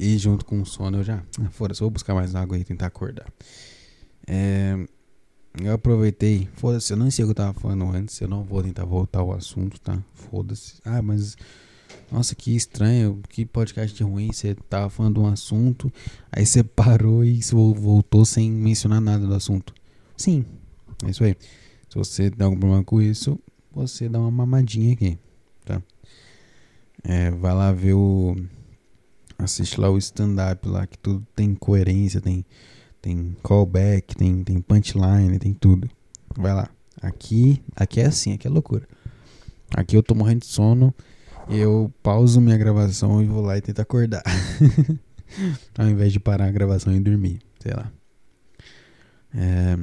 [0.00, 1.22] E junto com o sono eu já.
[1.40, 3.32] Ah, Foda-se, vou buscar mais água e tentar acordar.
[4.26, 4.76] É,
[5.58, 6.48] eu aproveitei.
[6.54, 8.20] Foda-se, eu não sei o que eu tava falando antes.
[8.20, 9.98] Eu não vou tentar voltar ao assunto, tá?
[10.14, 10.74] Foda-se.
[10.84, 11.36] Ah, mas.
[12.10, 13.20] Nossa, que estranho.
[13.28, 14.32] Que podcast ruim.
[14.32, 15.92] Você tava falando de um assunto.
[16.30, 17.40] Aí você parou e
[17.76, 19.74] voltou sem mencionar nada do assunto.
[20.16, 20.44] Sim,
[21.04, 21.36] é isso aí.
[21.88, 23.38] Se você tem algum problema com isso,
[23.72, 25.18] você dá uma mamadinha aqui,
[25.64, 25.82] tá?
[27.02, 28.36] É, vai lá ver o.
[29.38, 32.44] Assiste lá o stand-up lá, que tudo tem coerência, tem
[33.00, 35.90] tem callback, tem, tem punchline, tem tudo.
[36.36, 36.68] Vai lá.
[37.00, 38.86] Aqui, aqui é assim, aqui é loucura.
[39.74, 40.94] Aqui eu tô morrendo de sono,
[41.48, 44.22] eu pauso minha gravação e vou lá e tento acordar.
[45.78, 47.90] Ao invés de parar a gravação e dormir, sei lá.
[49.34, 49.78] É...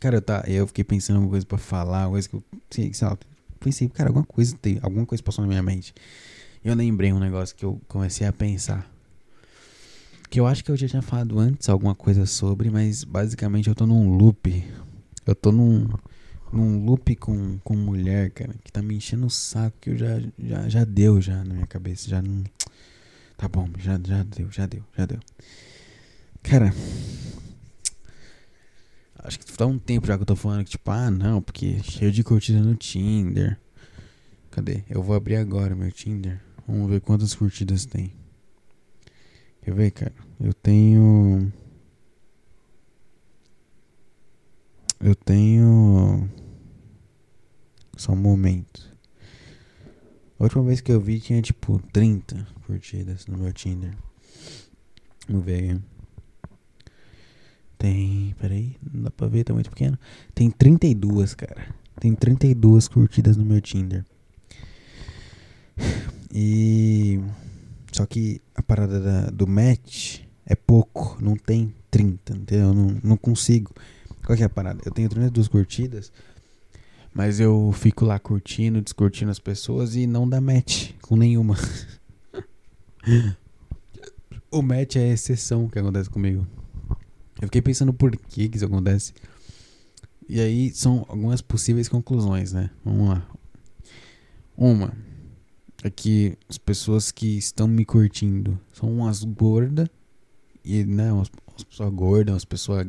[0.00, 2.44] Cara, tá, eu fiquei pensando em alguma coisa pra falar, alguma coisa que eu.
[2.70, 3.18] Sei, sei lá,
[3.60, 5.94] pensei, cara, alguma coisa tem, alguma coisa passou na minha mente.
[6.64, 8.88] Eu lembrei um negócio que eu comecei a pensar.
[10.30, 13.74] Que eu acho que eu já tinha falado antes alguma coisa sobre, mas basicamente eu
[13.74, 14.64] tô num loop.
[15.24, 15.88] Eu tô num,
[16.52, 20.20] num loop com, com mulher, cara, que tá me enchendo o saco, que eu já,
[20.38, 22.08] já, já deu já na minha cabeça.
[22.08, 22.44] Já não.
[23.36, 25.20] Tá bom, já, já deu, já deu, já deu.
[26.42, 26.74] Cara.
[29.20, 31.80] Acho que tá um tempo já que eu tô falando que, tipo, ah, não, porque
[31.82, 33.58] cheio de curtida no Tinder.
[34.50, 34.84] Cadê?
[34.88, 36.40] Eu vou abrir agora meu Tinder.
[36.66, 38.12] Vamos ver quantas curtidas tem.
[39.68, 40.14] Quer ver, cara?
[40.40, 41.52] Eu tenho.
[44.98, 46.26] Eu tenho.
[47.94, 48.96] Só um momento.
[50.38, 53.94] A última vez que eu vi tinha tipo 30 curtidas no meu Tinder.
[55.28, 55.78] Vamos ver.
[57.76, 58.34] Tem.
[58.38, 59.98] Peraí, não dá pra ver, tá muito pequeno.
[60.34, 61.74] Tem 32, cara.
[62.00, 64.02] Tem 32 curtidas no meu Tinder.
[66.32, 67.20] E.
[67.98, 72.72] Só que a parada da, do match é pouco, não tem 30, entendeu?
[72.72, 73.74] Não, não consigo.
[74.24, 74.80] Qual que é a parada?
[74.86, 76.12] Eu tenho 32 curtidas,
[77.12, 81.56] mas eu fico lá curtindo, descurtindo as pessoas e não dá match com nenhuma.
[84.48, 86.46] o match é a exceção que acontece comigo.
[87.42, 89.12] Eu fiquei pensando por que, que isso acontece.
[90.28, 92.70] E aí são algumas possíveis conclusões, né?
[92.84, 93.28] Vamos lá.
[94.56, 94.92] Uma,
[95.84, 99.88] é que as pessoas que estão me curtindo são umas gordas
[100.64, 102.86] e né, umas, umas pessoas gordas, umas pessoas,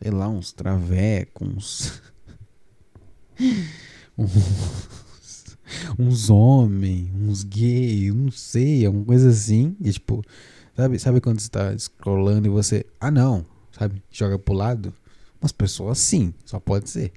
[0.00, 2.02] sei lá, uns travecos,
[4.18, 5.56] uns,
[5.98, 9.74] uns homens, uns gays, não sei, alguma coisa assim.
[9.80, 10.22] E, tipo,
[10.76, 14.92] sabe, sabe quando você tá scrollando e você, ah não, sabe, joga pro lado?
[15.40, 17.12] Umas pessoas sim, só pode ser.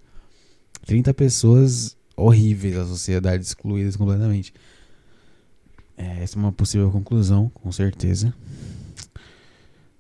[0.86, 4.54] 30 pessoas horríveis da sociedade, excluídas completamente.
[5.98, 8.34] É, essa é uma possível conclusão, com certeza.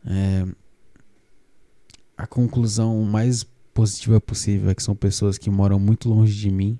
[0.05, 0.45] É,
[2.17, 6.79] a conclusão mais positiva possível é que são pessoas que moram muito longe de mim.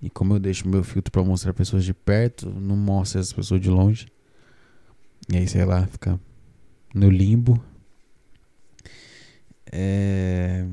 [0.00, 3.60] E como eu deixo meu filtro para mostrar pessoas de perto, não mostra as pessoas
[3.60, 4.06] de longe.
[5.32, 6.20] E aí, sei lá, fica
[6.94, 7.62] no limbo.
[9.72, 10.66] É...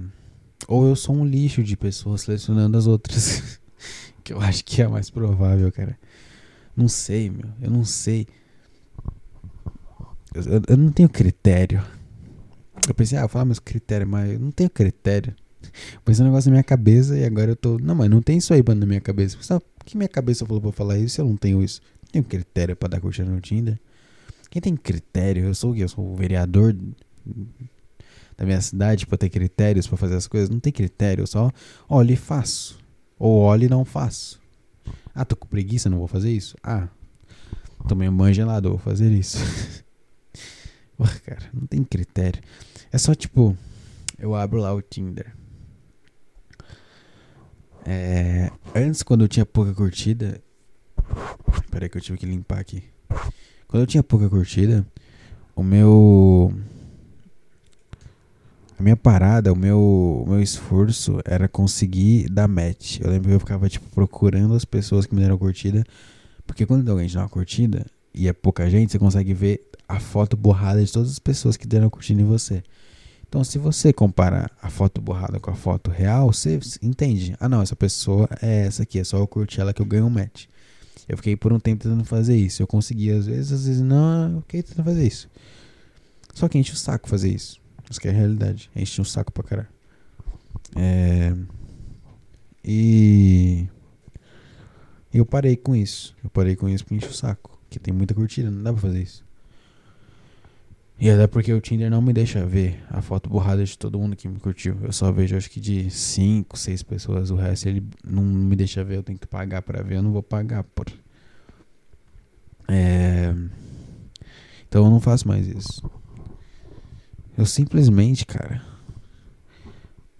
[0.67, 3.59] Ou eu sou um lixo de pessoas selecionando as outras.
[4.23, 5.97] que eu acho que é mais provável, cara.
[6.75, 7.49] Não sei, meu.
[7.61, 8.27] Eu não sei.
[10.33, 11.83] Eu, eu, eu não tenho critério.
[12.87, 15.35] Eu pensei, ah, eu vou falar meus critérios, mas eu não tenho critério.
[16.03, 17.77] Pois é um negócio na minha cabeça e agora eu tô.
[17.79, 19.37] Não, mas não tem isso aí na minha cabeça.
[19.41, 21.81] Sabe que minha cabeça falou pra falar isso eu não tenho isso?
[22.03, 23.79] Não tenho critério pra dar curtida no Tinder.
[24.49, 25.45] Quem tem critério?
[25.45, 25.83] Eu sou o quê?
[25.83, 26.75] Eu sou o vereador
[28.37, 30.49] da minha cidade pra ter critérios pra fazer as coisas.
[30.49, 31.51] Não tem critério, eu só
[31.87, 32.77] olho e faço.
[33.17, 34.42] Ou olho e não faço.
[35.13, 36.57] Ah, tô com preguiça, não vou fazer isso?
[36.63, 36.87] Ah,
[37.87, 39.37] tomei um banho gelado, vou fazer isso.
[40.97, 42.41] Porra, cara, não tem critério.
[42.91, 43.57] É só tipo,
[44.17, 45.35] eu abro lá o Tinder.
[47.85, 50.41] É, antes, quando eu tinha pouca curtida.
[51.69, 52.83] Peraí que eu tive que limpar aqui.
[53.67, 54.85] Quando eu tinha pouca curtida,
[55.55, 56.53] o meu.
[58.83, 62.99] Minha parada, o meu, o meu esforço era conseguir dar match.
[62.99, 65.85] Eu lembro que eu ficava, tipo, procurando as pessoas que me deram curtida.
[66.45, 70.01] Porque quando alguém te dá uma curtida e é pouca gente, você consegue ver a
[70.01, 72.61] foto borrada de todas as pessoas que deram curtida em você.
[73.25, 77.37] Então, se você comparar a foto borrada com a foto real, você entende.
[77.39, 80.07] Ah, não, essa pessoa é essa aqui, é só eu curtir ela que eu ganho
[80.07, 80.47] um match.
[81.07, 82.61] Eu fiquei por um tempo tentando fazer isso.
[82.61, 85.29] Eu consegui às vezes, às vezes não, eu fiquei tentando fazer isso.
[86.33, 87.62] Só que enche o saco fazer isso.
[87.89, 88.69] Isso que é a realidade.
[88.75, 89.69] Enche um saco pra caralho.
[90.75, 91.35] É...
[92.63, 93.67] E...
[95.13, 96.15] Eu parei com isso.
[96.23, 97.59] Eu parei com isso porque enche o saco.
[97.63, 99.23] Porque tem muita curtida, não dá pra fazer isso.
[100.99, 104.15] E até porque o Tinder não me deixa ver a foto borrada de todo mundo
[104.15, 104.77] que me curtiu.
[104.81, 107.29] Eu só vejo acho que de 5, 6 pessoas.
[107.29, 108.97] O resto ele não me deixa ver.
[108.97, 109.97] Eu tenho que pagar pra ver.
[109.97, 110.85] Eu não vou pagar por.
[112.67, 113.33] É...
[114.67, 115.91] Então eu não faço mais isso.
[117.37, 118.61] Eu simplesmente, cara.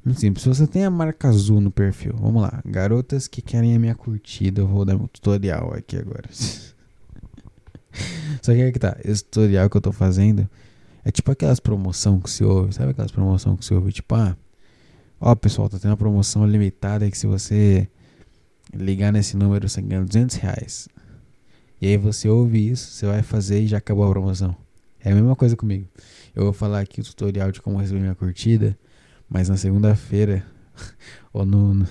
[0.04, 0.44] Muito simples.
[0.44, 2.62] Se você tem a marca azul no perfil, vamos lá.
[2.66, 6.28] Garotas que querem a minha curtida, eu vou dar um tutorial aqui agora.
[8.42, 8.98] Só que é que tá.
[9.04, 10.50] Esse tutorial que eu tô fazendo
[11.06, 13.94] é tipo aquelas promoção que se ouve, sabe aquelas promoção que se ouve?
[13.94, 14.36] Tipo, ah,
[15.22, 17.88] ó pessoal, tá tendo uma promoção limitada que se você
[18.74, 20.90] ligar nesse número você ganha 200 reais.
[21.80, 24.56] E aí você ouve isso, você vai fazer e já acabou a promoção.
[25.04, 25.86] É a mesma coisa comigo.
[26.36, 28.78] Eu vou falar aqui o tutorial de como receber minha curtida,
[29.30, 30.44] mas na segunda-feira,
[31.32, 31.88] ou no, no,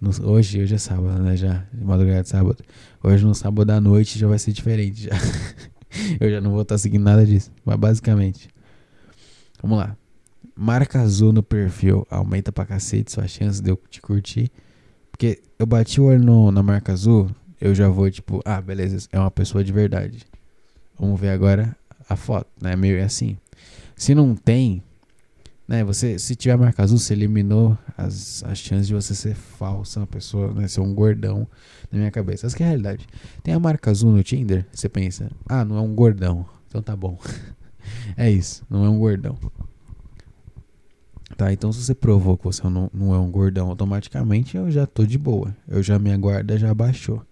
[0.00, 1.36] no, Hoje, hoje é sábado, né?
[1.36, 2.62] Já, madrugada de sábado.
[3.02, 5.04] Hoje no sábado à noite já vai ser diferente.
[5.04, 5.10] Já.
[6.20, 7.50] eu já não vou estar seguindo nada disso.
[7.64, 8.48] Mas basicamente.
[9.60, 9.96] Vamos lá.
[10.54, 12.06] Marca azul no perfil.
[12.08, 14.50] Aumenta pra cacete sua chance de eu te curtir.
[15.10, 17.28] Porque eu bati o olho no, na marca azul.
[17.60, 20.24] Eu já vou tipo, ah, beleza, é uma pessoa de verdade.
[20.98, 21.76] Vamos ver agora
[22.08, 22.74] a foto, né?
[22.74, 23.36] Meio assim.
[24.02, 24.82] Se não tem,
[25.68, 25.84] né?
[25.84, 30.08] Você, se tiver marca azul, você eliminou as, as chances de você ser falsa, uma
[30.08, 30.66] pessoa, né?
[30.66, 31.46] Ser um gordão
[31.88, 32.48] na minha cabeça.
[32.48, 33.06] Essa é a realidade.
[33.44, 36.44] Tem a marca azul no Tinder, você pensa, ah, não é um gordão.
[36.66, 37.16] Então tá bom.
[38.18, 39.38] é isso, não é um gordão.
[41.36, 44.84] Tá, então se você provou que você não, não é um gordão automaticamente, eu já
[44.84, 45.56] tô de boa.
[45.68, 47.24] Eu já minha guarda já baixou.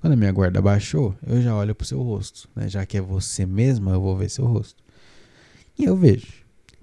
[0.00, 2.68] Quando a minha guarda baixou, eu já olho pro seu rosto, né?
[2.68, 4.88] Já que é você mesma, eu vou ver seu rosto.
[5.80, 6.26] E eu vejo.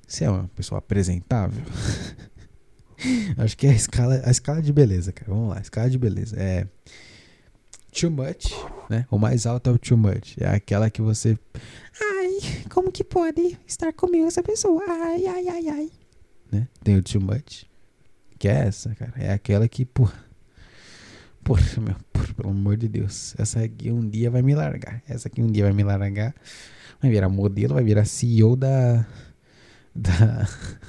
[0.07, 1.63] Se é uma pessoa apresentável,
[3.37, 5.31] acho que é a escala, a escala de beleza, cara.
[5.31, 6.35] Vamos lá, a escala de beleza.
[6.35, 6.65] É
[7.91, 8.51] too much,
[8.89, 9.05] né?
[9.11, 10.35] O mais alto é o too much.
[10.39, 11.37] É aquela que você.
[12.01, 14.83] Ai, como que pode estar comigo essa pessoa?
[14.87, 15.91] Ai, ai, ai, ai.
[16.51, 16.67] Né?
[16.83, 17.65] Tem o too much.
[18.39, 19.13] Que é essa, cara.
[19.15, 20.25] É aquela que, porra.
[21.43, 23.35] Porra, meu, porra, pelo amor de Deus.
[23.37, 25.03] Essa aqui um dia vai me largar.
[25.07, 26.33] Essa aqui um dia vai me largar.
[27.01, 29.05] Vai virar modelo, vai virar CEO da.
[29.93, 30.47] Da.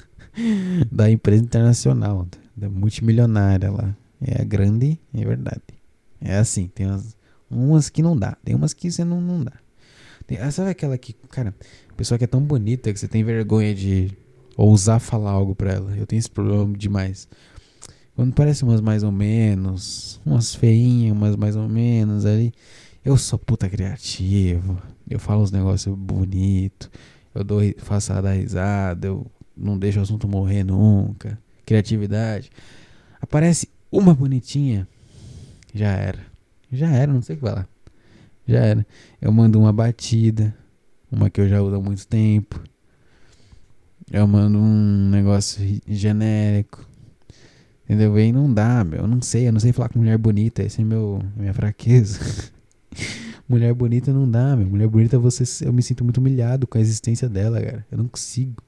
[0.89, 2.25] Da empresa internacional.
[2.55, 3.93] Da multimilionária lá.
[4.21, 5.61] É grande, é verdade.
[6.21, 7.17] É assim, tem umas,
[7.51, 8.37] umas que não dá.
[8.43, 9.53] Tem umas que você não, não dá.
[10.25, 11.53] Tem, ah, sabe aquela que, cara,
[11.97, 14.11] pessoa que é tão bonita que você tem vergonha de
[14.55, 15.97] ousar falar algo pra ela.
[15.97, 17.27] Eu tenho esse problema demais.
[18.15, 22.53] Quando parece umas mais ou menos, umas feinhas, umas mais ou menos ali.
[23.03, 24.81] Eu sou puta criativo.
[25.09, 26.89] Eu falo uns negócios bonitos.
[27.33, 29.07] Eu dou, faço a dar risada.
[29.07, 31.39] Eu não deixo o assunto morrer nunca.
[31.65, 32.49] Criatividade.
[33.21, 34.87] Aparece uma bonitinha.
[35.73, 36.19] Já era.
[36.71, 37.67] Já era, não sei o que falar.
[38.47, 38.85] Já era.
[39.21, 40.53] Eu mando uma batida.
[41.11, 42.61] Uma que eu já uso há muito tempo.
[44.11, 46.87] Eu mando um negócio genérico.
[47.85, 48.19] Entendeu?
[48.19, 49.01] E não dá, meu.
[49.01, 49.47] Eu não sei.
[49.47, 50.61] Eu não sei falar com mulher bonita.
[50.61, 52.19] Essa é meu, minha fraqueza.
[53.47, 54.67] mulher bonita não dá, meu.
[54.67, 57.85] Mulher bonita, você, eu me sinto muito humilhado com a existência dela, cara.
[57.91, 58.61] Eu não consigo.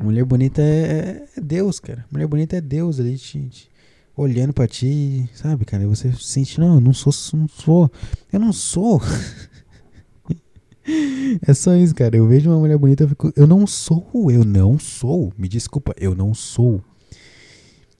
[0.00, 2.04] Mulher bonita é, é Deus, cara.
[2.10, 3.70] Mulher bonita é Deus ali te, te
[4.16, 5.86] olhando para ti, sabe, cara?
[5.86, 7.90] Você sente, não, eu não sou, não sou,
[8.32, 9.00] eu não sou.
[11.46, 12.16] é só isso, cara.
[12.16, 15.32] Eu vejo uma mulher bonita, eu fico, eu não sou, eu não sou.
[15.36, 16.82] Me desculpa, eu não sou.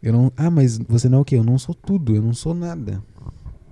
[0.02, 1.36] Eu não, ah, mas você não é o quê?
[1.36, 3.02] Eu não sou tudo, eu não sou nada.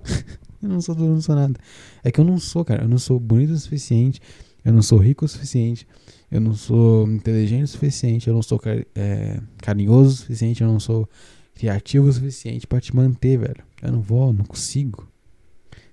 [0.61, 1.59] eu não sou tudo, não sou nada.
[2.03, 2.83] É que eu não sou, cara.
[2.83, 4.21] Eu não sou bonito o suficiente.
[4.63, 5.87] Eu não sou rico o suficiente.
[6.29, 8.27] Eu não sou inteligente o suficiente.
[8.27, 8.59] Eu não sou
[8.95, 10.61] é, carinhoso o suficiente.
[10.61, 11.09] Eu não sou
[11.55, 13.63] criativo o suficiente para te manter, velho.
[13.81, 15.07] Eu não vou, não consigo.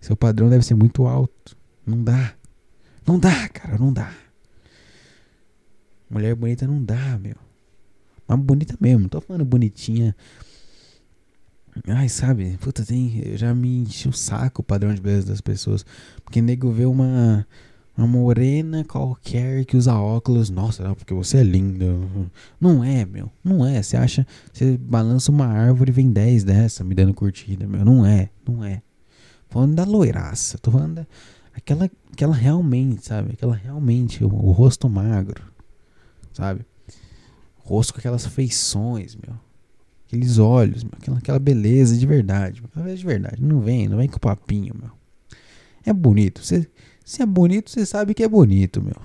[0.01, 1.57] Seu padrão deve ser muito alto.
[1.87, 2.35] Não dá.
[3.07, 4.13] Não dá, cara, não dá.
[6.11, 7.37] Mulher bonita não dá, meu.
[8.27, 10.15] Mas bonita mesmo, tô falando bonitinha.
[11.87, 12.57] Ai, sabe?
[12.61, 13.23] Puta, tem.
[13.25, 15.85] Eu já me enchi o saco o padrão de beleza das pessoas.
[16.25, 17.47] Porque nego vê uma.
[17.97, 20.51] Uma morena qualquer que usa óculos.
[20.51, 21.85] Nossa, não, porque você é linda.
[22.61, 23.29] Não é, meu.
[23.43, 23.83] Não é.
[23.83, 24.25] Você acha.
[24.53, 27.85] Você balança uma árvore e vem 10 dessa me dando curtida, meu.
[27.85, 28.31] Não é.
[28.49, 28.83] Não é.
[29.49, 30.59] Falando da loiraça.
[30.59, 31.07] Tô falando da.
[31.53, 33.33] Aquela, aquela realmente, sabe?
[33.33, 34.23] Aquela realmente.
[34.23, 35.43] O, o rosto magro.
[36.33, 36.65] Sabe?
[37.65, 39.35] Rosto com aquelas feições, meu.
[40.09, 40.93] Aqueles olhos, meu.
[40.97, 42.63] Aquela, aquela beleza de verdade.
[42.65, 43.43] Aquela beleza de verdade.
[43.43, 44.91] Não vem, não vem com papinho, meu.
[45.85, 46.43] É bonito.
[46.43, 46.67] Você.
[47.05, 48.97] Se é bonito, você sabe que é bonito, meu.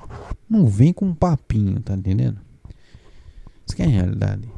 [0.49, 2.39] Não vem com papinho, tá entendendo?
[3.65, 4.49] Isso que é a realidade.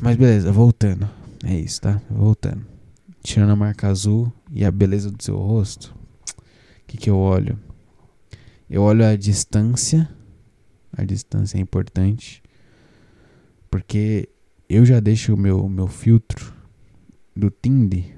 [0.00, 1.08] Mas beleza, voltando.
[1.44, 2.00] É isso, tá?
[2.10, 2.64] Voltando.
[3.22, 5.94] Tirando a marca azul e a beleza do seu rosto.
[6.28, 7.58] O que, que eu olho?
[8.68, 10.08] Eu olho a distância.
[10.96, 12.43] A distância é importante.
[13.74, 14.28] Porque
[14.68, 16.54] eu já deixo o meu, meu filtro
[17.34, 18.14] do Tinder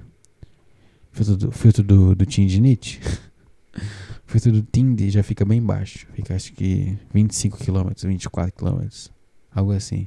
[1.11, 3.01] filtro do, filtro do, do tendinite,
[3.75, 3.81] o
[4.31, 6.07] filtro do Tinder já fica bem baixo.
[6.13, 8.87] Fica acho que 25 km, 24 km.
[9.51, 10.07] Algo assim.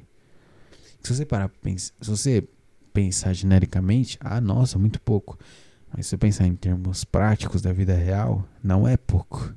[1.01, 2.47] Se você parar se você
[2.93, 5.35] pensar genericamente, ah, nossa, muito pouco.
[5.91, 9.51] Mas se você pensar em termos práticos da vida real, não é pouco.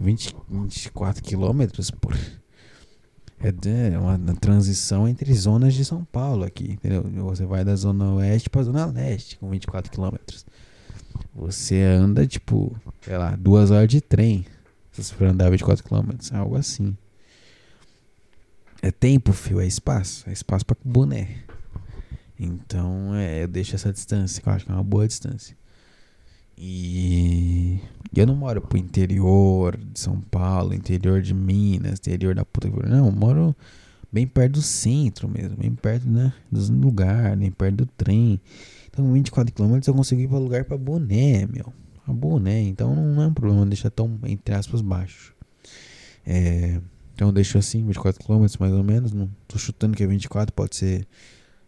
[0.00, 2.16] 20, 24 quilômetros por
[3.38, 7.02] é uma transição entre zonas de São Paulo aqui, entendeu?
[7.26, 10.46] Você vai da zona oeste para zona leste com 24 quilômetros.
[11.34, 14.46] Você anda, tipo, sei lá, duas horas de trem.
[14.90, 16.96] Se você for andar 24 km, algo assim.
[18.80, 20.28] É tempo, fio, é espaço.
[20.28, 21.44] É espaço pra boné.
[22.38, 25.56] Então, é, eu deixo essa distância, que eu acho que é uma boa distância.
[26.58, 27.80] E
[28.14, 32.88] eu não moro pro interior de São Paulo, interior de Minas, interior da puta que
[32.88, 33.54] Não, eu moro
[34.10, 38.40] bem perto do centro mesmo, bem perto né, dos lugares, bem perto do trem.
[38.88, 41.72] Então, 24 km eu consegui ir para lugar para boné, meu.
[42.06, 45.34] A boné, então não é um problema deixar tão, entre aspas, baixo.
[46.24, 46.80] É,
[47.14, 49.12] então eu deixo assim, 24 km mais ou menos.
[49.12, 51.06] Não tô chutando que é 24, pode ser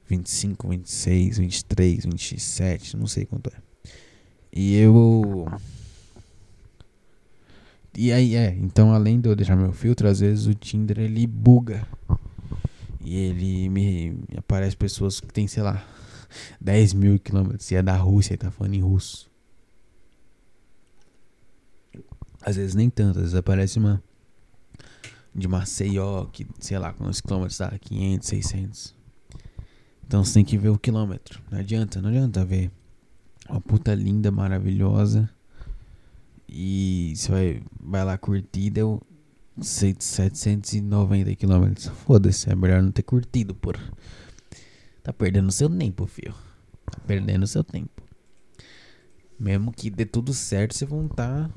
[0.07, 3.68] 25, 26, 23, 27, não sei quanto é.
[4.53, 5.47] E eu.
[7.97, 11.27] E aí, é, então além de eu deixar meu filtro, às vezes o Tinder ele
[11.27, 11.87] buga.
[13.01, 15.85] E ele me, me aparece pessoas que tem, sei lá,
[16.61, 17.71] 10 mil quilômetros.
[17.71, 19.29] E é da Rússia, ele tá falando em russo.
[22.43, 24.03] Às vezes nem tanto, às vezes aparece uma
[25.35, 28.95] de Maceió, que sei lá quantos quilômetros dá, 500, 600.
[30.07, 31.41] Então você tem que ver o quilômetro.
[31.51, 32.71] Não adianta, não adianta ver
[33.49, 35.29] uma puta linda, maravilhosa.
[36.49, 39.03] E você vai, vai lá curtir, deu
[39.61, 41.87] 790 quilômetros.
[41.87, 43.83] Foda-se, é melhor não ter curtido, porra.
[45.03, 46.35] Tá perdendo seu tempo, filho.
[46.91, 48.03] Tá perdendo seu tempo.
[49.39, 51.51] Mesmo que dê tudo certo, você vão tá.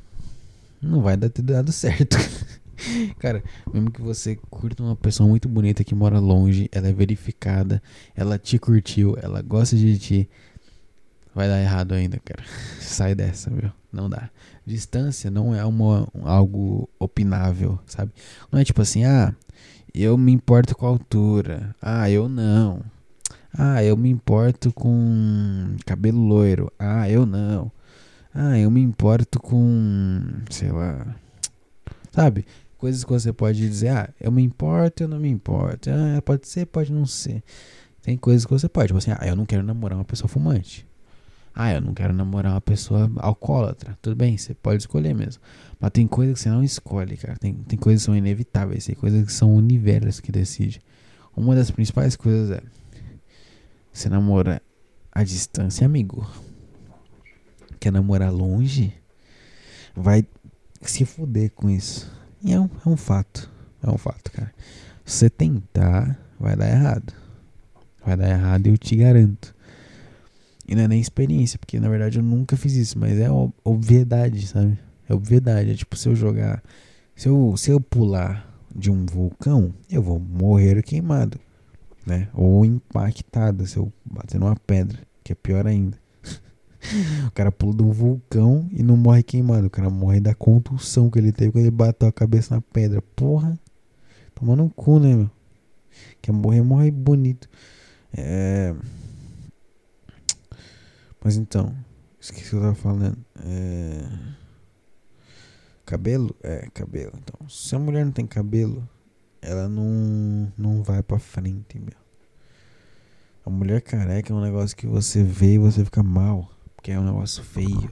[0.81, 2.17] Não vai dar tudo dado certo.
[3.19, 7.81] Cara, mesmo que você curta uma pessoa muito bonita que mora longe, ela é verificada,
[8.15, 10.29] ela te curtiu, ela gosta de ti.
[11.33, 12.43] Vai dar errado ainda, cara.
[12.79, 13.71] Sai dessa, viu?
[13.91, 14.29] Não dá.
[14.65, 18.11] Distância não é uma, algo opinável, sabe?
[18.51, 19.33] Não é tipo assim, ah,
[19.93, 21.75] eu me importo com a altura.
[21.81, 22.81] Ah, eu não.
[23.53, 26.71] Ah, eu me importo com cabelo loiro.
[26.79, 27.71] Ah, eu não.
[28.33, 30.21] Ah, eu me importo com.
[30.49, 31.15] sei lá.
[32.11, 32.45] Sabe?
[32.77, 35.89] Coisas que você pode dizer, ah, eu me importo, eu não me importo.
[35.89, 37.43] Ah, pode ser, pode não ser.
[38.01, 40.87] Tem coisas que você pode, tipo assim, ah, eu não quero namorar uma pessoa fumante.
[41.53, 43.97] Ah, eu não quero namorar uma pessoa alcoólatra.
[44.01, 45.41] Tudo bem, você pode escolher mesmo.
[45.79, 47.37] Mas tem coisas que você não escolhe, cara.
[47.37, 50.81] Tem, tem coisas que são inevitáveis, tem coisas que são o universo que decide.
[51.35, 52.61] Uma das principais coisas é
[53.91, 54.61] você namora
[55.11, 56.25] à distância, amigo.
[57.79, 58.93] Quer namorar longe?
[59.93, 60.25] Vai
[60.81, 62.09] se fuder com isso.
[62.41, 63.51] E é um, é um fato.
[63.83, 64.53] É um fato, cara.
[65.03, 67.13] Se você tentar, vai dar errado.
[68.05, 69.53] Vai dar errado, eu te garanto.
[70.71, 73.27] E não é nem experiência, porque na verdade eu nunca fiz isso, mas é
[73.63, 74.79] obviedade, sabe?
[75.07, 75.71] É obviedade.
[75.71, 76.63] É tipo, se eu jogar.
[77.15, 81.37] Se eu, se eu pular de um vulcão, eu vou morrer queimado
[82.05, 82.27] né?
[82.33, 85.97] Ou impactada se eu bater numa pedra, que é pior ainda.
[87.27, 89.67] o cara pula de um vulcão e não morre queimado.
[89.67, 93.01] O cara morre da contusão que ele teve quando ele bateu a cabeça na pedra.
[93.15, 93.57] Porra,
[94.33, 95.29] tomando um cu, né, meu?
[96.21, 97.49] Quer morrer, morre bonito.
[98.13, 98.73] É.
[101.23, 101.75] Mas então,
[102.19, 103.17] esqueci o que eu tava falando.
[103.43, 104.03] É...
[105.85, 106.35] Cabelo?
[106.41, 107.13] É, cabelo.
[107.17, 108.87] Então, se a mulher não tem cabelo,
[109.41, 111.99] ela não, não vai pra frente, meu.
[113.45, 116.49] A mulher careca é um negócio que você vê e você fica mal.
[116.75, 117.91] Porque é um negócio feio.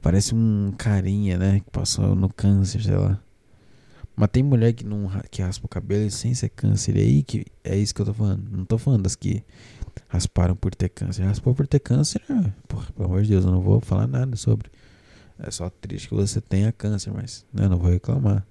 [0.00, 1.60] Parece um carinha, né?
[1.60, 3.20] Que passou no câncer, sei lá.
[4.16, 6.96] Mas tem mulher que não que raspa o cabelo sem ser câncer.
[6.96, 8.48] E aí que é isso que eu tô falando.
[8.50, 9.42] Não tô falando das que
[10.08, 11.24] rasparam por ter câncer.
[11.24, 12.22] Raspou por ter câncer,
[12.68, 14.70] porra, pelo amor de Deus, eu não vou falar nada sobre.
[15.38, 18.46] É só triste que você tenha câncer, mas né, não vou reclamar.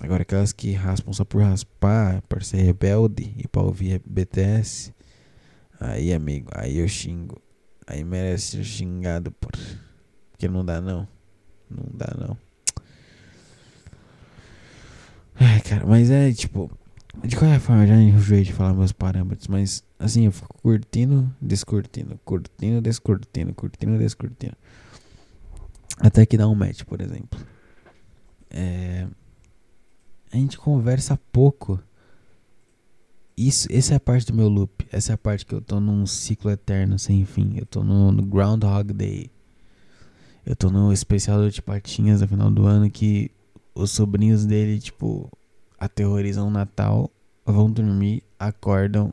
[0.00, 4.92] Agora aquelas que raspam só por raspar, por ser rebelde e pra ouvir BTS.
[5.78, 7.40] Aí, amigo, aí eu xingo.
[7.86, 9.52] Aí merece ser xingado por.
[10.30, 11.06] Porque não dá não.
[11.68, 12.36] Não dá não.
[15.34, 16.70] Ai, cara, mas é tipo.
[17.22, 21.34] De qualquer forma, eu já enjoei de falar meus parâmetros, mas assim, eu fico curtindo,
[21.40, 24.56] descurtindo, curtindo, descurtindo, curtindo, descurtindo.
[25.98, 27.38] Até que dá um match, por exemplo.
[28.50, 29.06] É,
[30.32, 31.80] a gente conversa pouco.
[33.36, 34.86] Isso, essa é a parte do meu loop.
[34.90, 37.54] Essa é a parte que eu tô num ciclo eterno sem fim.
[37.56, 39.30] Eu tô no, no Groundhog Day.
[40.44, 43.30] Eu tô no especial do Patinhas no final do ano que
[43.74, 45.30] os sobrinhos dele, tipo,
[45.78, 47.10] aterrorizam o Natal,
[47.46, 49.12] vão dormir, acordam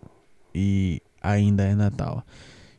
[0.53, 2.25] e ainda é Natal.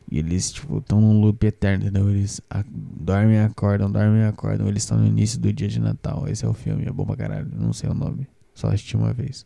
[0.09, 2.09] E eles, tipo, estão num loop eterno, entendeu?
[2.09, 4.67] Eles dormem, acordam, dormem, acordam.
[4.67, 6.27] Eles estão no início do dia de Natal.
[6.27, 7.49] Esse é o filme, é bom pra caralho.
[7.55, 9.45] Não sei o nome, só assisti uma vez.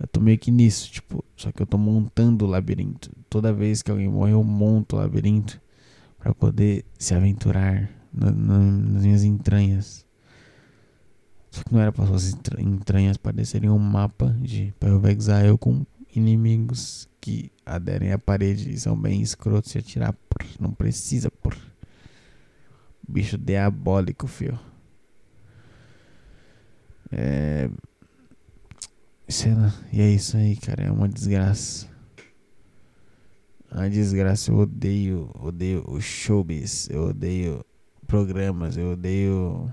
[0.00, 3.10] Eu tô meio que nisso, tipo, só que eu tô montando o labirinto.
[3.28, 5.60] Toda vez que alguém morre, eu monto o labirinto
[6.18, 10.06] para poder se aventurar na, na, nas minhas entranhas.
[11.50, 15.84] Só que não era para suas entranhas parecerem um mapa de Path of Exile com
[16.14, 20.14] inimigos que aderem à parede e são bem escrotos de atirar.
[20.14, 21.54] Por, não precisa, por.
[23.06, 24.58] Bicho diabólico, fio.
[27.12, 27.68] É.
[29.28, 29.74] Cena.
[29.92, 30.84] E é isso aí, cara.
[30.84, 31.86] É uma desgraça.
[33.70, 34.50] A desgraça.
[34.50, 35.30] Eu odeio.
[35.38, 36.88] Odeio o showbiz.
[36.88, 37.62] Eu odeio
[38.06, 38.78] programas.
[38.78, 39.70] Eu odeio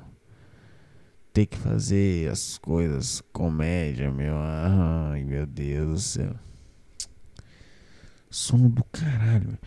[1.32, 4.36] ter que fazer as coisas comédia, meu.
[4.38, 6.46] Ai, meu Deus do céu.
[8.36, 9.58] Sono do caralho.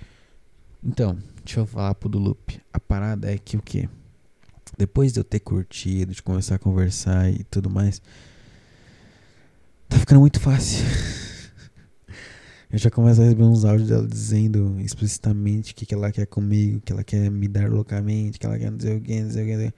[0.84, 2.60] Então, deixa eu falar pro do loop.
[2.70, 3.88] A parada é que o que?
[4.76, 8.02] Depois de eu ter curtido, de começar a conversar e tudo mais,
[9.88, 10.84] tá ficando muito fácil.
[12.70, 16.26] eu já começo a receber uns áudios dela dizendo explicitamente o que, que ela quer
[16.26, 19.30] comigo, que ela quer me dar loucamente, que ela quer não sei o que, não
[19.30, 19.74] sei o que.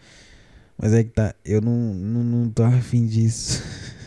[0.76, 3.62] Mas é que tá, eu não, não, não tô afim disso.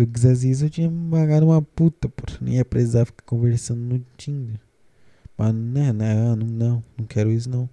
[0.00, 2.24] Eu quisesse isso, eu tinha pagado uma puta, pô.
[2.40, 4.58] Nem ia precisar ficar conversando no Tinder.
[5.36, 7.68] Mas né, né, não, não, não quero isso não.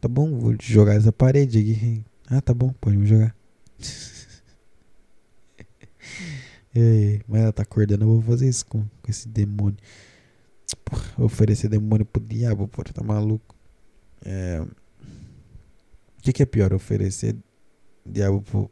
[0.00, 2.04] Tá bom, vou jogar essa parede aqui.
[2.30, 3.34] Ah, tá bom, pode me jogar.
[7.26, 9.78] Mas ela tá acordando, eu vou fazer isso com, com esse demônio.
[10.84, 13.54] Porra, oferecer demônio pro diabo, pô, tá maluco.
[14.24, 14.60] É.
[14.60, 17.36] O que, que é pior, oferecer
[18.06, 18.70] diabo pro,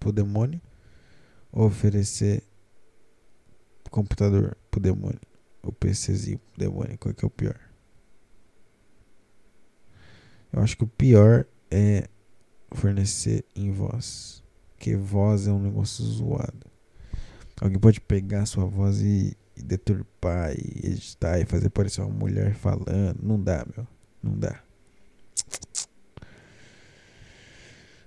[0.00, 0.60] pro demônio
[1.52, 2.42] oferecer
[3.90, 5.20] computador pro demônio?
[5.62, 7.60] O PCzinho pro demônio, qual que é o pior?
[10.52, 12.08] Eu acho que o pior é
[12.72, 14.42] fornecer em voz.
[14.72, 16.66] Porque voz é um negócio zoado.
[17.60, 22.54] Alguém pode pegar sua voz e, e deturpar e editar e fazer parecer uma mulher
[22.54, 23.18] falando.
[23.22, 23.86] Não dá, meu.
[24.22, 24.60] Não dá.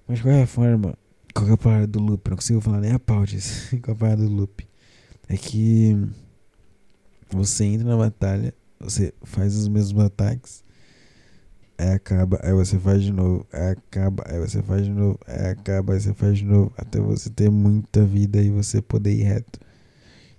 [0.07, 0.97] Mas de qualquer forma,
[1.36, 2.29] qual é a parada do loop?
[2.29, 3.77] Não consigo falar nem a pau disso.
[3.83, 4.65] qual é a parada do loop?
[5.27, 5.93] É que
[7.29, 10.63] você entra na batalha, você faz os mesmos ataques,
[11.77, 15.47] aí acaba, aí você faz de novo, aí acaba, aí você faz de novo, aí
[15.47, 19.23] acaba, aí você faz de novo, até você ter muita vida e você poder ir
[19.23, 19.59] reto.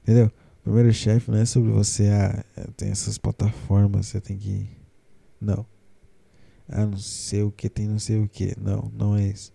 [0.03, 0.30] Entendeu?
[0.62, 2.44] Primeiro chefe não é sobre você, ah,
[2.76, 4.68] tem essas plataformas, você tem que.
[5.40, 5.66] Não.
[6.68, 8.55] Ah, não sei o que, tem não sei o que.
[8.59, 9.53] Não, não é isso.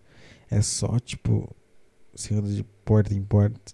[0.51, 1.55] É só, tipo,
[2.13, 3.73] você anda de porta em porta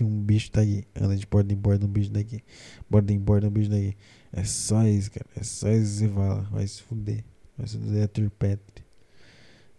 [0.00, 0.82] e um bicho tá aqui.
[0.98, 2.42] Anda de porta em porta, um bicho daqui.
[2.88, 3.94] Porta em porta, um bicho daqui.
[4.32, 5.26] É só isso, cara.
[5.36, 6.42] É só isso que você fala.
[6.50, 7.22] Vai se fuder.
[7.56, 8.84] Vai se fuder a turpetre.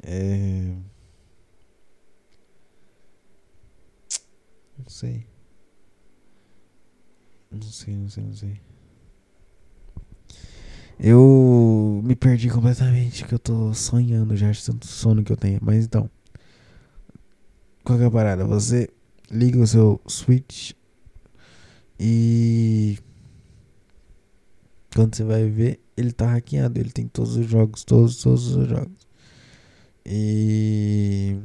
[0.04, 0.76] É.
[4.78, 5.26] Não sei.
[7.50, 8.62] Não sei, não sei, não sei.
[11.04, 15.60] Eu me perdi completamente, que eu tô sonhando já, de tanto sono que eu tenho.
[15.62, 16.08] Mas então,
[17.84, 18.46] qual é a parada?
[18.46, 18.88] Você
[19.32, 20.74] liga o seu Switch
[22.00, 23.00] e
[24.96, 26.80] quando você vai ver, ele tá hackeado.
[26.80, 29.08] Ele tem todos os jogos, todos, todos os jogos.
[30.06, 31.38] E.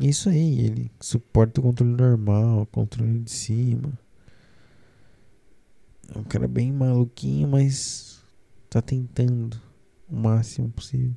[0.00, 3.98] Isso aí, ele suporta o controle normal, controle de cima.
[6.14, 8.22] É um cara bem maluquinho, mas
[8.68, 9.58] tá tentando
[10.08, 11.16] o máximo possível.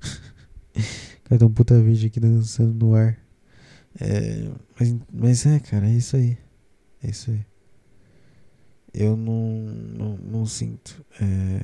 [1.24, 3.16] cara, tem um puta vídeo aqui dançando no ar.
[4.00, 6.36] É, mas, mas é, cara, é isso aí.
[7.02, 7.46] É isso aí.
[8.92, 9.52] Eu não,
[9.96, 11.04] não, não sinto.
[11.20, 11.60] É,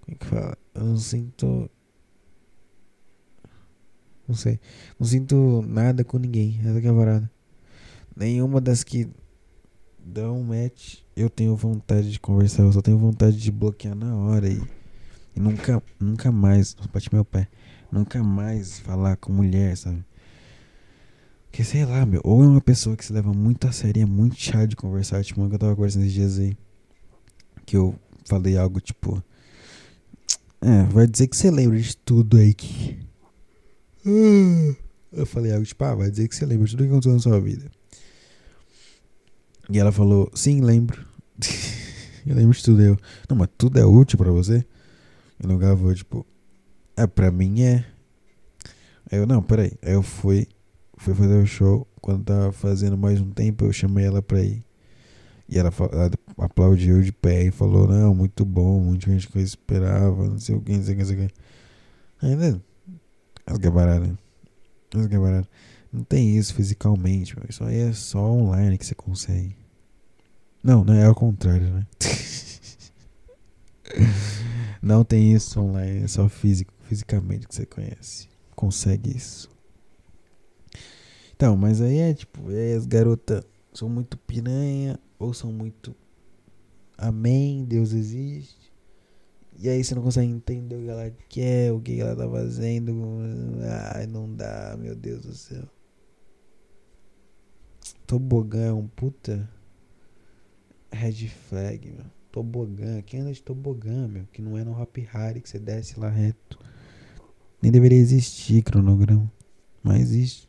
[0.00, 0.56] como é que fala?
[0.74, 1.70] Eu não sinto.
[4.26, 4.58] Não sei.
[4.98, 6.58] Não sinto nada com ninguém.
[6.64, 7.30] Essa que é a parada.
[8.16, 9.10] Nenhuma das que
[10.08, 12.62] dão match, eu tenho vontade de conversar.
[12.62, 14.60] Eu só tenho vontade de bloquear na hora e,
[15.36, 16.74] e nunca, nunca mais.
[16.92, 17.48] Bate meu pé.
[17.90, 20.04] Nunca mais falar com mulher, sabe?
[21.44, 22.20] Porque sei lá, meu.
[22.24, 25.22] Ou é uma pessoa que se leva muito a sério, é muito chato de conversar.
[25.24, 26.56] Tipo, eu tava conversando esses dias aí.
[27.64, 27.94] Que eu
[28.24, 29.22] falei algo tipo.
[30.60, 32.98] É, vai dizer que você lembra de tudo aí que.
[35.12, 37.18] Eu falei algo tipo, ah, vai dizer que você lembra de tudo que aconteceu na
[37.18, 37.70] sua vida.
[39.70, 41.06] E ela falou, sim, lembro.
[42.26, 42.82] eu lembro de tudo.
[42.82, 42.98] Eu,
[43.28, 44.64] não, mas tudo é útil pra você?
[45.42, 46.26] E no gravou, tipo,
[46.96, 47.84] é, pra mim é.
[49.10, 49.72] Aí eu, não, peraí.
[49.82, 50.46] Aí eu fui,
[50.96, 51.86] fui fazer o show.
[52.00, 54.64] Quando tava fazendo mais um tempo, eu chamei ela pra ir.
[55.48, 59.42] E ela, ela aplaudiu de pé e falou: Não, muito bom, muita gente que eu
[59.42, 61.34] esperava, não sei o que, não sei o que, não sei o que.
[62.20, 62.62] Ainda.
[63.46, 64.10] As gabaradas.
[64.94, 65.48] As gabaradas.
[65.92, 67.46] Não tem isso fisicamente, meu.
[67.48, 69.56] Isso aí é só online que você consegue.
[70.62, 71.86] Não, não é ao contrário, né?
[74.82, 78.28] não tem isso online, é só físico, fisicamente que você conhece.
[78.54, 79.48] Consegue isso.
[81.34, 85.94] Então, mas aí é tipo, aí as garotas são muito piranha ou são muito
[86.98, 88.72] amém, Deus existe.
[89.56, 92.92] E aí você não consegue entender o que ela quer, o que ela tá fazendo.
[93.94, 95.64] Ai, não dá, meu Deus do céu.
[98.08, 99.46] Tobogã é um puta
[100.90, 102.06] red flag, meu.
[102.32, 104.24] Tobogã, quem anda de tobogã, meu?
[104.32, 106.58] Que não é no Hop Harry que você desce lá reto.
[107.60, 109.30] Nem deveria existir cronograma.
[109.82, 110.48] Mas existe.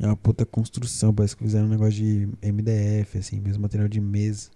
[0.00, 4.00] É uma puta construção, parece que fizeram um negócio de MDF, assim, mesmo material de
[4.00, 4.50] mesa.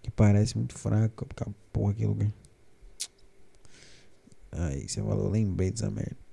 [0.00, 1.28] Que parece muito fraco,
[1.70, 2.32] porra aquele lugar.
[4.50, 6.29] Aí você falou, lembrei dessa merda.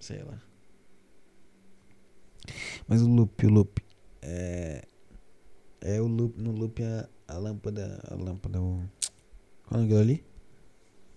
[0.00, 0.42] Sei lá.
[2.88, 3.82] Mas o loop, o loop.
[4.22, 4.84] É.
[5.82, 8.00] É o loop, no loop a, a lâmpada.
[8.10, 8.60] A lâmpada.
[8.60, 8.82] O,
[9.66, 10.24] qual é aquilo ali?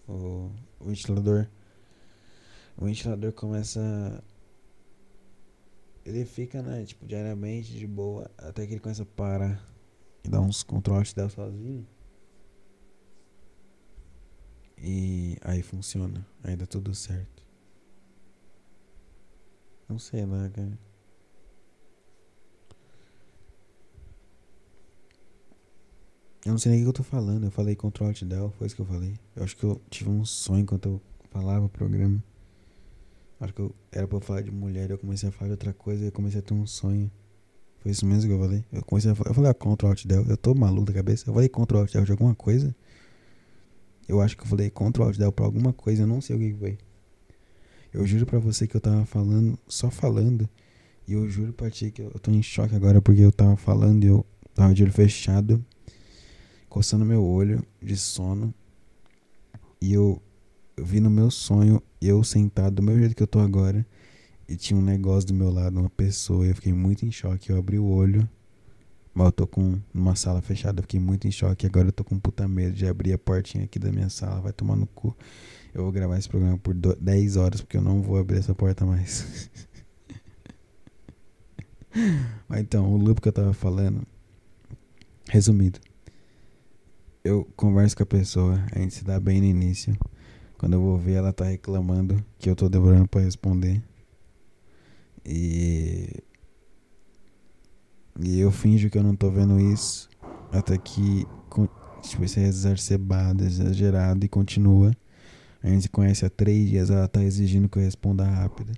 [0.08, 1.48] O, o ventilador.
[2.78, 4.24] O ventilador começa.
[6.06, 8.30] Ele fica, né, tipo, diariamente de boa.
[8.38, 9.66] Até que ele começa a parar.
[10.24, 11.88] E dá uns controles dela sozinho.
[14.78, 16.28] E aí funciona.
[16.44, 17.43] Aí dá tudo certo.
[19.94, 20.80] Não sei lá, cara.
[26.44, 27.44] Eu não sei nem o que eu tô falando.
[27.44, 29.14] Eu falei Ctrl Alt Del, foi isso que eu falei.
[29.36, 32.24] Eu acho que eu tive um sonho enquanto eu falava o programa.
[33.39, 35.74] Acho que eu, era pra eu falar de mulher, eu comecei a falar de outra
[35.74, 37.12] coisa e eu comecei a ter um sonho.
[37.78, 38.66] Foi isso mesmo que eu falei.
[38.74, 40.26] Eu comecei a falar, eu falei ah, Ctrl Alt Del.
[40.28, 41.30] Eu tô maluco da cabeça.
[41.30, 42.76] Eu falei Ctrl Alt Del de alguma coisa.
[44.08, 46.39] Eu acho que eu falei Ctrl Alt Del pra alguma coisa, eu não sei o
[46.39, 46.80] que foi.
[47.94, 50.50] Eu juro pra você que eu tava falando, só falando.
[51.08, 54.04] E eu juro pra ti que eu, tô em choque agora porque eu tava falando
[54.04, 54.26] e eu
[54.56, 55.64] tava de olho fechado,
[56.68, 58.54] coçando meu olho de sono.
[59.80, 60.22] E eu,
[60.76, 63.86] eu vi no meu sonho eu sentado do mesmo jeito que eu tô agora.
[64.48, 66.46] E tinha um negócio do meu lado, uma pessoa.
[66.46, 67.50] Eu fiquei muito em choque.
[67.50, 68.28] Eu abri o olho.
[69.14, 70.80] Mas eu tô com uma sala fechada.
[70.80, 71.66] Eu fiquei muito em choque.
[71.66, 74.41] Agora eu tô com puta medo de abrir a portinha aqui da minha sala.
[74.41, 75.16] Vai tomar no cu.
[75.74, 78.86] Eu vou gravar esse programa por 10 horas porque eu não vou abrir essa porta
[78.86, 79.49] mais.
[82.47, 84.05] Mas então, o loop que eu tava falando.
[85.30, 85.80] Resumido.
[87.24, 89.97] Eu converso com a pessoa, a gente se dá bem no início.
[90.57, 93.82] Quando eu vou ver, ela tá reclamando que eu tô demorando pra responder.
[95.26, 96.21] E.
[98.19, 100.07] E eu finjo que eu não tô vendo isso.
[100.51, 101.26] Até que.
[102.03, 104.91] Tipo, isso é exacerbado, exagerado e continua.
[105.64, 108.74] A gente se conhece há três dias, ela tá exigindo que eu responda rápido.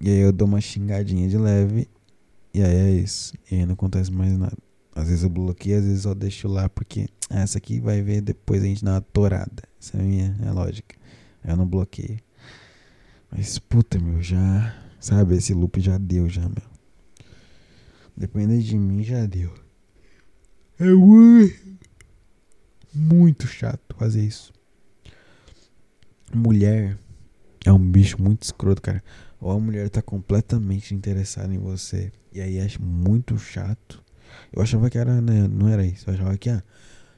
[0.00, 1.88] E aí eu dou uma xingadinha de leve.
[2.54, 3.34] E aí é isso.
[3.50, 4.56] E aí não acontece mais nada.
[4.94, 8.62] Às vezes eu bloqueio, às vezes eu deixo lá porque essa aqui vai ver depois
[8.62, 9.64] a gente dá uma torada.
[9.80, 10.94] Essa é a minha é a lógica.
[11.44, 12.18] Eu não bloqueio.
[13.30, 14.74] Mas puta, meu, já.
[15.00, 16.62] Sabe, esse loop já deu, já, meu.
[18.16, 19.52] Dependendo de mim, já deu.
[20.78, 20.86] É
[22.94, 24.52] muito, chato fazer isso.
[26.34, 26.98] Mulher
[27.64, 29.02] é um bicho muito escroto, cara.
[29.40, 34.02] Ou a mulher tá completamente interessada em você e aí acha muito chato.
[34.52, 35.46] Eu achava que era, né?
[35.48, 36.08] Não era isso.
[36.08, 36.62] Eu achava que, ah,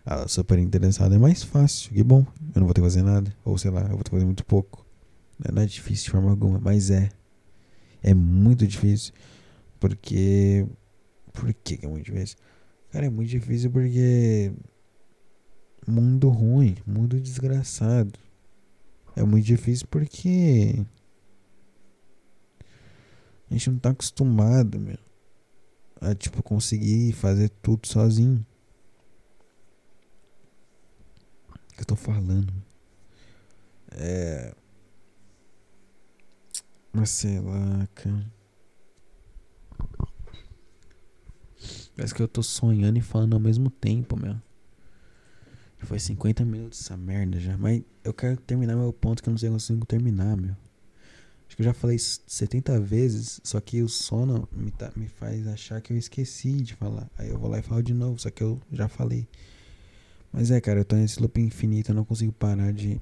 [0.04, 1.92] ela super interessada é mais fácil.
[1.92, 2.26] Que bom.
[2.54, 3.34] Eu não vou ter que fazer nada.
[3.44, 4.86] Ou sei lá, eu vou ter que fazer muito pouco.
[5.52, 7.10] Não é difícil de forma alguma, mas é.
[8.02, 9.12] É muito difícil.
[9.78, 10.66] Porque.
[11.32, 12.36] Por que é muito difícil?
[12.90, 14.52] Cara, é muito difícil porque.
[15.86, 18.18] Mundo ruim, mundo desgraçado.
[19.18, 20.86] É muito difícil porque.
[23.50, 24.96] A gente não tá acostumado, meu.
[26.00, 28.46] A, tipo, conseguir fazer tudo sozinho.
[31.50, 32.54] O que eu tô falando?
[33.90, 34.54] É.
[36.92, 38.32] Mas sei lá, cara.
[41.96, 44.40] Parece que eu tô sonhando e falando ao mesmo tempo, meu.
[45.80, 47.56] Foi 50 minutos essa merda já.
[47.56, 50.56] Mas eu quero terminar meu ponto que eu não sei se eu consigo terminar, meu.
[51.46, 55.46] Acho que eu já falei 70 vezes, só que o sono me, tá, me faz
[55.46, 57.08] achar que eu esqueci de falar.
[57.16, 59.26] Aí eu vou lá e falo de novo, só que eu já falei.
[60.30, 63.00] Mas é, cara, eu tô nesse loop infinito, eu não consigo parar de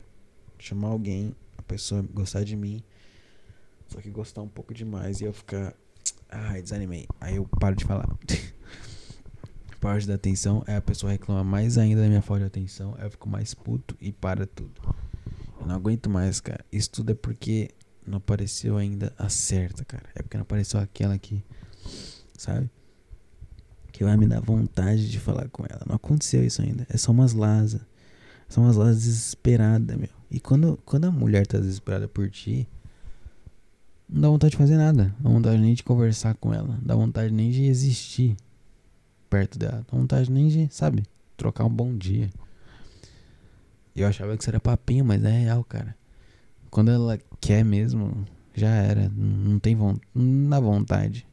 [0.59, 2.85] chamar alguém, a pessoa gostar de mim
[3.89, 5.75] só que gostar um pouco demais e eu ficar.
[6.29, 7.07] Ai, desanimei.
[7.21, 8.09] Aí eu paro de falar.
[9.87, 13.09] Parte da atenção, é a pessoa reclama mais ainda da minha falta de atenção, eu
[13.09, 14.73] fico mais puto e para tudo.
[15.61, 16.65] Eu não aguento mais, cara.
[16.73, 17.71] Isso tudo é porque
[18.05, 20.03] não apareceu ainda a certa, cara.
[20.17, 21.41] É porque não apareceu aquela aqui,
[22.37, 22.69] sabe?
[23.93, 25.83] Que vai me dar vontade de falar com ela.
[25.87, 26.85] Não aconteceu isso ainda.
[26.91, 27.81] É só umas lasas.
[28.49, 30.11] São umas lasas desesperadas, meu.
[30.29, 32.69] E quando, quando a mulher tá desesperada por ti,
[34.09, 35.15] não dá vontade de fazer nada.
[35.21, 36.75] Não dá vontade nem de conversar com ela.
[36.75, 38.37] Não dá vontade nem de existir
[39.29, 39.85] perto dela.
[39.93, 41.05] Não vontade nem de, sabe,
[41.37, 42.31] trocar um bom dia.
[43.95, 45.97] Eu achava que isso era papinho, mas é real, cara.
[46.71, 49.09] Quando ela quer mesmo, já era.
[49.09, 50.07] Não tem vontade.
[50.15, 51.27] Não dá vontade.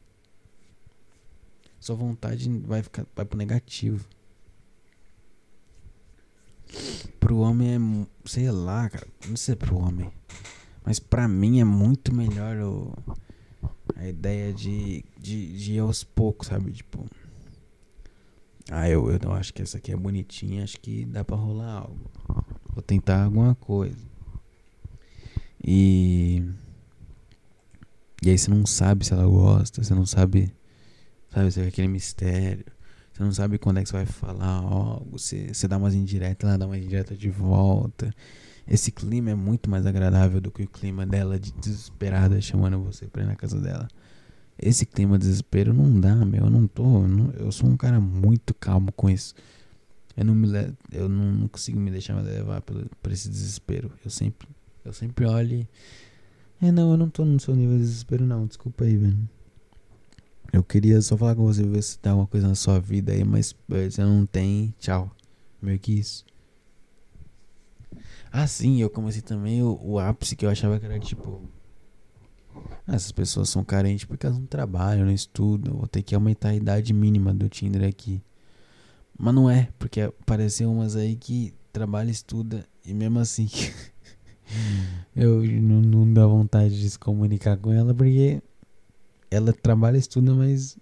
[1.78, 4.06] Sua vontade vai ficar vai pro negativo.
[7.20, 7.78] Pro homem é.
[8.24, 9.06] Sei lá, cara.
[9.28, 10.10] Não sei pro homem.
[10.84, 12.94] Mas para mim é muito melhor o,
[13.96, 16.72] a ideia de, de, de ir aos poucos, sabe?
[16.72, 17.06] Tipo.
[18.70, 22.10] Ah, eu, eu acho que essa aqui é bonitinha, acho que dá pra rolar algo.
[22.72, 24.06] Vou tentar alguma coisa.
[25.62, 26.42] E.
[28.22, 30.54] E aí você não sabe se ela gosta, você não sabe.
[31.30, 32.64] Sabe, você aquele mistério.
[33.12, 35.18] Você não sabe quando é que você vai falar algo.
[35.18, 38.12] Você, você dá umas indiretas, ela dá uma indireta de volta.
[38.66, 43.06] Esse clima é muito mais agradável do que o clima dela de desesperada chamando você
[43.06, 43.86] pra ir na casa dela.
[44.58, 46.44] Esse clima de desespero não dá, meu.
[46.44, 47.06] Eu não tô.
[47.06, 49.34] Não, eu sou um cara muito calmo com isso.
[50.16, 50.48] Eu não me
[50.92, 53.90] eu não, consigo me deixar levar por, por esse desespero.
[54.04, 54.48] Eu sempre,
[54.84, 55.66] eu sempre olho.
[56.62, 58.46] E, é, não, eu não tô no seu nível de desespero, não.
[58.46, 59.28] Desculpa aí, velho.
[60.52, 63.24] Eu queria só falar com você, ver se tem alguma coisa na sua vida aí,
[63.24, 65.10] mas você não tem, tchau.
[65.60, 66.24] Meio que isso.
[68.30, 71.42] Ah, sim, eu comecei também o, o ápice que eu achava que era tipo.
[72.86, 75.76] Ah, essas pessoas são carentes porque elas não trabalham, não estudam.
[75.76, 78.22] Vou ter que aumentar a idade mínima do Tinder aqui.
[79.18, 83.48] Mas não é, porque apareceu umas aí que trabalha, estuda e mesmo assim
[85.14, 88.42] eu não, não dá vontade de se comunicar com ela porque
[89.30, 90.76] ela trabalha, estuda, mas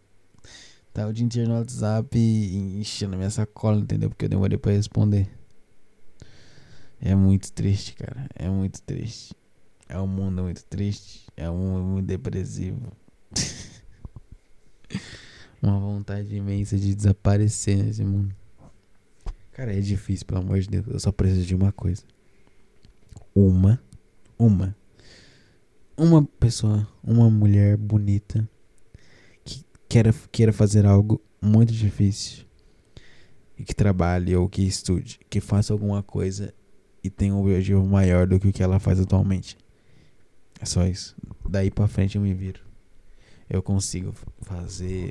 [0.92, 4.10] tá o dia inteiro no WhatsApp enchendo minha sacola, entendeu?
[4.10, 5.28] Porque eu demorei pra responder.
[7.00, 8.28] É muito triste, cara.
[8.34, 9.34] É muito triste.
[9.92, 11.26] É um mundo muito triste.
[11.36, 12.80] É um mundo muito depressivo.
[15.62, 18.34] Uma vontade imensa de desaparecer nesse mundo.
[19.52, 20.86] Cara, é difícil, pelo amor de Deus.
[20.86, 22.04] Eu só preciso de uma coisa.
[23.34, 23.78] Uma.
[24.38, 24.74] Uma.
[25.94, 28.48] Uma pessoa, uma mulher bonita
[29.44, 32.46] que queira, queira fazer algo muito difícil
[33.58, 36.54] e que trabalhe ou que estude, que faça alguma coisa
[37.04, 39.60] e tem um objetivo maior do que o que ela faz atualmente.
[40.62, 41.16] É só isso.
[41.48, 42.60] Daí pra frente eu me viro.
[43.50, 45.10] Eu consigo fazer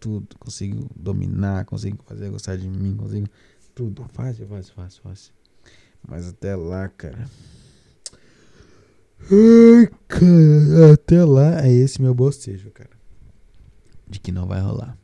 [0.00, 3.28] tudo, consigo dominar, consigo fazer gostar de mim, consigo
[3.74, 4.06] tudo.
[4.14, 5.34] Fácil, fácil, fácil, fácil.
[6.08, 7.28] Mas até lá, cara.
[9.20, 12.90] Ai, cara, até lá é esse meu bocejo, cara.
[14.08, 14.96] De que não vai rolar.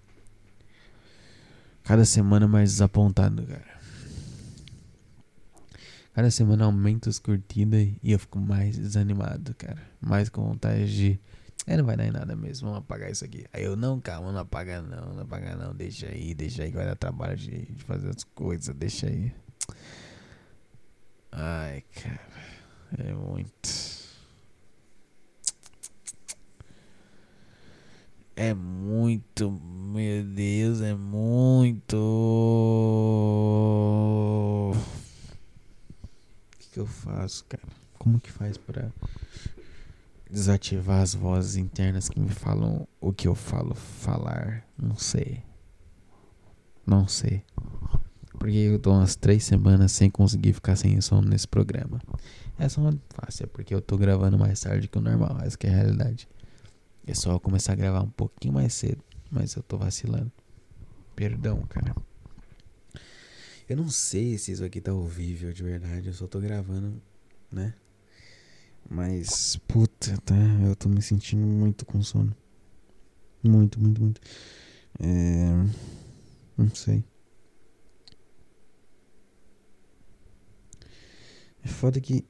[1.84, 3.67] Cada semana mais desapontado, cara.
[6.18, 9.80] Cada semana aumenta as curtidas e eu fico mais desanimado, cara.
[10.00, 11.20] Mais com vontade de
[11.64, 13.46] É, não vai dar em nada mesmo, vamos apagar isso aqui.
[13.52, 16.76] Aí eu, não, calma, não apaga não, não apaga não, deixa aí, deixa aí que
[16.76, 19.32] vai dar trabalho de, de fazer as coisas, deixa aí.
[21.30, 22.20] Ai, cara,
[22.98, 23.68] é muito.
[28.34, 31.96] É muito, meu Deus, é muito.
[36.67, 37.62] O que, eu faço, cara?
[37.98, 38.90] Como que faz pra
[40.30, 44.64] desativar as vozes internas que me falam o que eu falo falar?
[44.80, 45.42] Não sei.
[46.86, 47.42] Não sei.
[48.38, 52.00] Porque eu tô umas três semanas sem conseguir ficar sem sono nesse programa.
[52.56, 55.58] Essa é uma fácil, é porque eu tô gravando mais tarde que o normal, essa
[55.58, 56.28] que é a realidade.
[57.04, 60.30] É só eu começar a gravar um pouquinho mais cedo, mas eu tô vacilando.
[61.16, 61.96] Perdão, cara.
[63.68, 67.02] Eu não sei se isso aqui tá horrível de verdade, eu só tô gravando,
[67.52, 67.74] né?
[68.88, 70.34] Mas, puta, tá?
[70.66, 72.34] Eu tô me sentindo muito com sono.
[73.42, 74.20] Muito, muito, muito.
[74.98, 75.50] É.
[76.56, 77.04] Não sei.
[81.62, 82.24] É foda que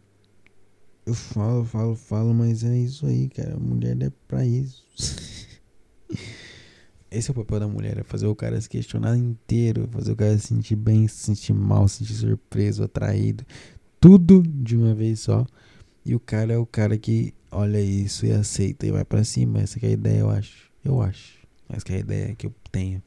[1.07, 3.55] eu falo, falo, falo, mas é isso aí, cara.
[3.55, 4.85] A mulher é pra isso.
[7.11, 10.17] Esse é o papel da mulher, é fazer o cara se questionar inteiro, fazer o
[10.17, 13.45] cara se sentir bem, se sentir mal, se sentir surpreso, atraído.
[13.99, 15.47] Tudo de uma vez só.
[16.05, 19.61] E o cara é o cara que olha isso e aceita e vai para cima.
[19.61, 20.71] Essa é a ideia, eu acho.
[20.85, 21.39] Eu acho.
[21.69, 23.03] Essa é a ideia que eu tenho.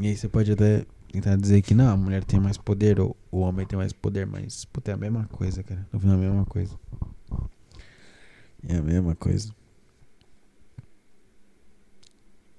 [0.00, 3.16] E aí você pode até tentar dizer que não, a mulher tem mais poder ou
[3.30, 5.86] o homem tem mais poder, mas puta, é a mesma coisa, cara.
[5.92, 6.78] No final é a mesma coisa.
[8.66, 9.54] É a mesma coisa.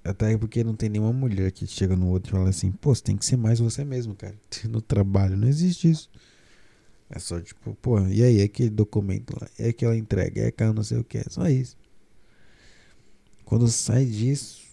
[0.04, 3.01] Até porque não tem nenhuma mulher que chega no outro e fala assim, pô, você
[3.01, 4.36] tem que ser mais você mesmo, cara.
[4.70, 6.10] No trabalho, não existe isso.
[7.10, 10.84] É só tipo, pô, e aí, aquele documento lá, é aquela entrega, é aquela não
[10.84, 11.78] sei o que, é só isso.
[13.45, 14.64] Quando sai disso,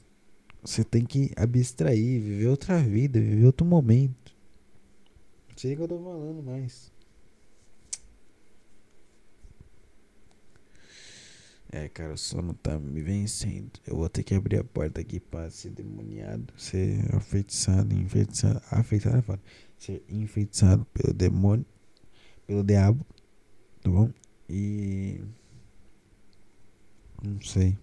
[0.62, 4.34] você tem que abstrair, viver outra vida, viver outro momento.
[5.50, 6.90] Não sei o que eu tô falando mais.
[11.72, 13.70] É, cara, o sono tá me vencendo.
[13.86, 18.60] Eu vou ter que abrir a porta aqui pra ser demoniado, ser afeitiçado, enfeitiçado.
[18.72, 19.42] Afeitiçado é foda.
[19.78, 21.64] Ser enfeitiçado pelo demônio,
[22.44, 23.06] pelo diabo,
[23.82, 24.10] tá bom?
[24.48, 25.20] E.
[27.22, 27.78] Não sei.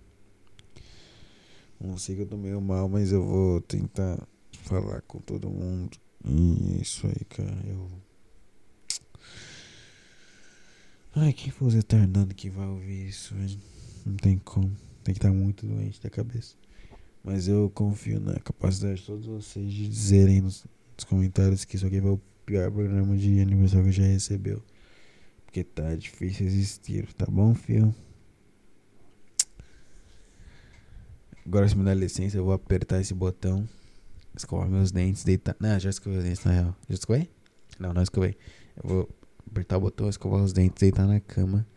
[1.80, 4.28] Não sei que eu tô meio mal, mas eu vou tentar
[4.64, 5.98] falar com todo mundo.
[6.26, 7.64] E isso aí, cara.
[7.66, 7.90] Eu.
[11.16, 13.77] Ai, quem for eternando que vai ouvir isso, velho?
[14.08, 14.70] Não tem como.
[15.03, 16.55] Tem que estar muito doente da cabeça.
[17.22, 21.86] Mas eu confio na capacidade de todos vocês de dizerem nos, nos comentários que isso
[21.86, 24.64] aqui foi o pior programa de aniversário que já recebeu.
[25.45, 27.93] Porque tá difícil existir, tá bom, filho?
[31.45, 33.68] Agora, se me dá licença, eu vou apertar esse botão,
[34.36, 35.55] escovar meus dentes, deitar.
[35.60, 36.76] Não, já escovei os dentes na real.
[36.88, 37.30] Já escovei?
[37.78, 38.38] Não, não escovei.
[38.82, 39.10] Eu vou
[39.49, 41.68] apertar o botão, escovar os dentes, deitar na cama,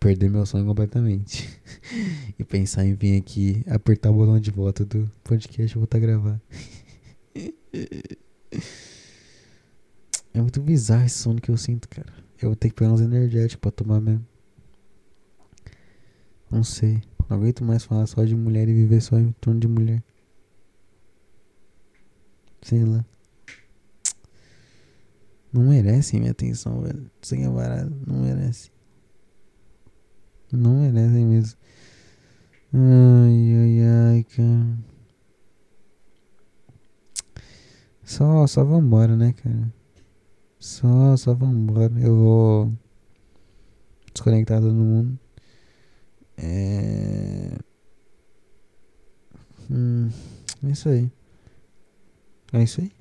[0.00, 1.48] perder meu sonho completamente.
[2.38, 6.00] e pensar em vir aqui, apertar o botão de volta do podcast e voltar a
[6.00, 6.40] gravar.
[10.32, 12.12] é muito bizarro esse sono que eu sinto, cara.
[12.40, 14.26] Eu vou ter que pegar uns energéticos pra tomar mesmo.
[16.50, 17.02] Não sei.
[17.28, 20.02] Não aguento mais falar só de mulher e viver só em torno de mulher.
[22.62, 23.04] Sei lá.
[25.52, 27.10] Não merece minha atenção, velho.
[27.20, 28.70] Sem a não merece.
[30.52, 31.58] Não merecem mesmo.
[32.72, 33.80] Ai, ai,
[34.16, 34.78] ai, cara.
[38.04, 39.72] Só, só vambora, né, cara?
[40.58, 41.92] Só, só vambora.
[42.00, 42.72] Eu vou
[44.12, 45.18] desconectar todo mundo.
[46.36, 47.56] É.
[49.70, 50.10] Hum,
[50.64, 51.10] é isso aí.
[52.52, 52.92] É isso aí?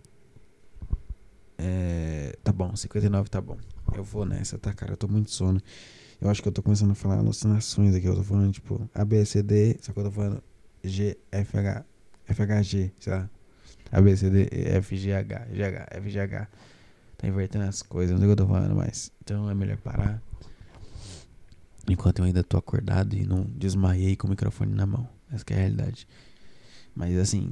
[1.58, 2.38] É.
[2.44, 3.58] Tá bom, 59 tá bom.
[3.96, 4.94] Eu vou nessa, tá, cara?
[4.94, 5.62] Eu tô muito sono.
[6.22, 8.06] Eu acho que eu tô começando a falar alucinações aqui.
[8.06, 9.78] Eu tô falando, tipo, A, B, C, D.
[9.82, 10.44] Só que eu tô falando
[10.84, 11.86] G, F, H,
[12.28, 13.30] F, H, G, sei lá.
[13.92, 16.48] A, B, C, D, F, G, H, G, H, F, G, H.
[17.18, 19.12] Tá invertendo as coisas, não sei o que eu tô falando mais.
[19.24, 20.22] Então é melhor parar.
[21.88, 25.08] Enquanto eu ainda tô acordado e não desmaiei com o microfone na mão.
[25.32, 26.08] Essa é a realidade.
[26.96, 27.52] Mas assim,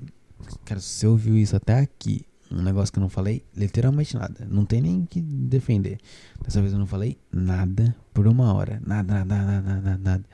[0.66, 4.48] cara, se você ouviu isso até aqui, um negócio que eu não falei, literalmente nada.
[4.50, 6.00] Não tem nem que defender.
[6.44, 8.82] Dessa vez eu não falei nada por uma hora.
[8.86, 10.26] Nada, nada, nada, nada, nada.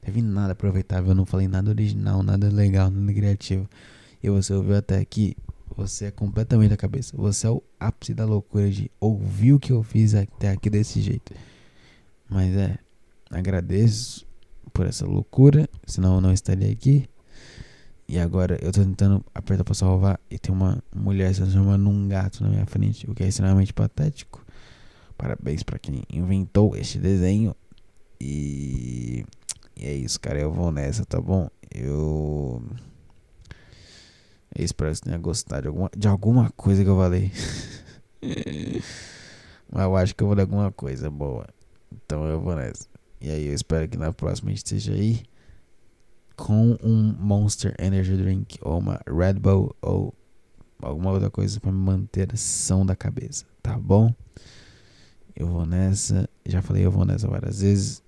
[0.00, 1.10] Teve nada aproveitável.
[1.10, 3.68] Eu não falei nada original, nada legal, nada criativo.
[4.22, 5.36] E você ouviu até aqui,
[5.76, 7.16] você é completamente da cabeça.
[7.16, 11.00] Você é o ápice da loucura de ouvir o que eu fiz até aqui desse
[11.00, 11.32] jeito.
[12.28, 12.78] Mas é,
[13.30, 14.26] agradeço
[14.72, 17.08] por essa loucura, senão eu não estaria aqui.
[18.10, 22.08] E agora eu tô tentando apertar pra salvar e tem uma mulher se transformando num
[22.08, 24.44] gato na minha frente, o que é extremamente patético.
[25.16, 27.54] Parabéns para quem inventou este desenho.
[28.20, 29.24] E,
[29.76, 30.40] e é isso, cara.
[30.40, 31.48] Eu vou nessa, tá bom?
[31.72, 32.60] Eu.
[34.56, 37.30] Eu espero que você tenha gostado de alguma, de alguma coisa que eu falei.
[39.70, 41.46] Mas eu acho que eu vou dar alguma coisa boa.
[41.92, 42.88] Então eu vou nessa.
[43.20, 45.22] E aí eu espero que na próxima a gente esteja aí
[46.40, 50.14] com um Monster Energy Drink ou uma Red Bull ou
[50.80, 54.12] alguma outra coisa para manter a são da cabeça, tá bom?
[55.36, 58.02] Eu vou nessa, já falei eu vou nessa várias vezes.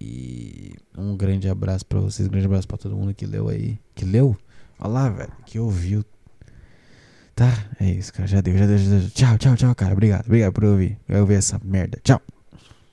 [0.00, 3.78] E um grande abraço para vocês, um grande abraço para todo mundo que leu aí,
[3.94, 4.36] que leu?
[4.80, 6.04] Olha lá, velho, que ouviu.
[7.36, 9.10] Tá, é isso, cara, já deu, já deu, já deu.
[9.10, 9.92] Tchau, tchau, tchau, cara.
[9.92, 10.98] Obrigado, obrigado por ouvir.
[11.08, 12.00] Eu ouvir essa merda.
[12.02, 12.20] Tchau.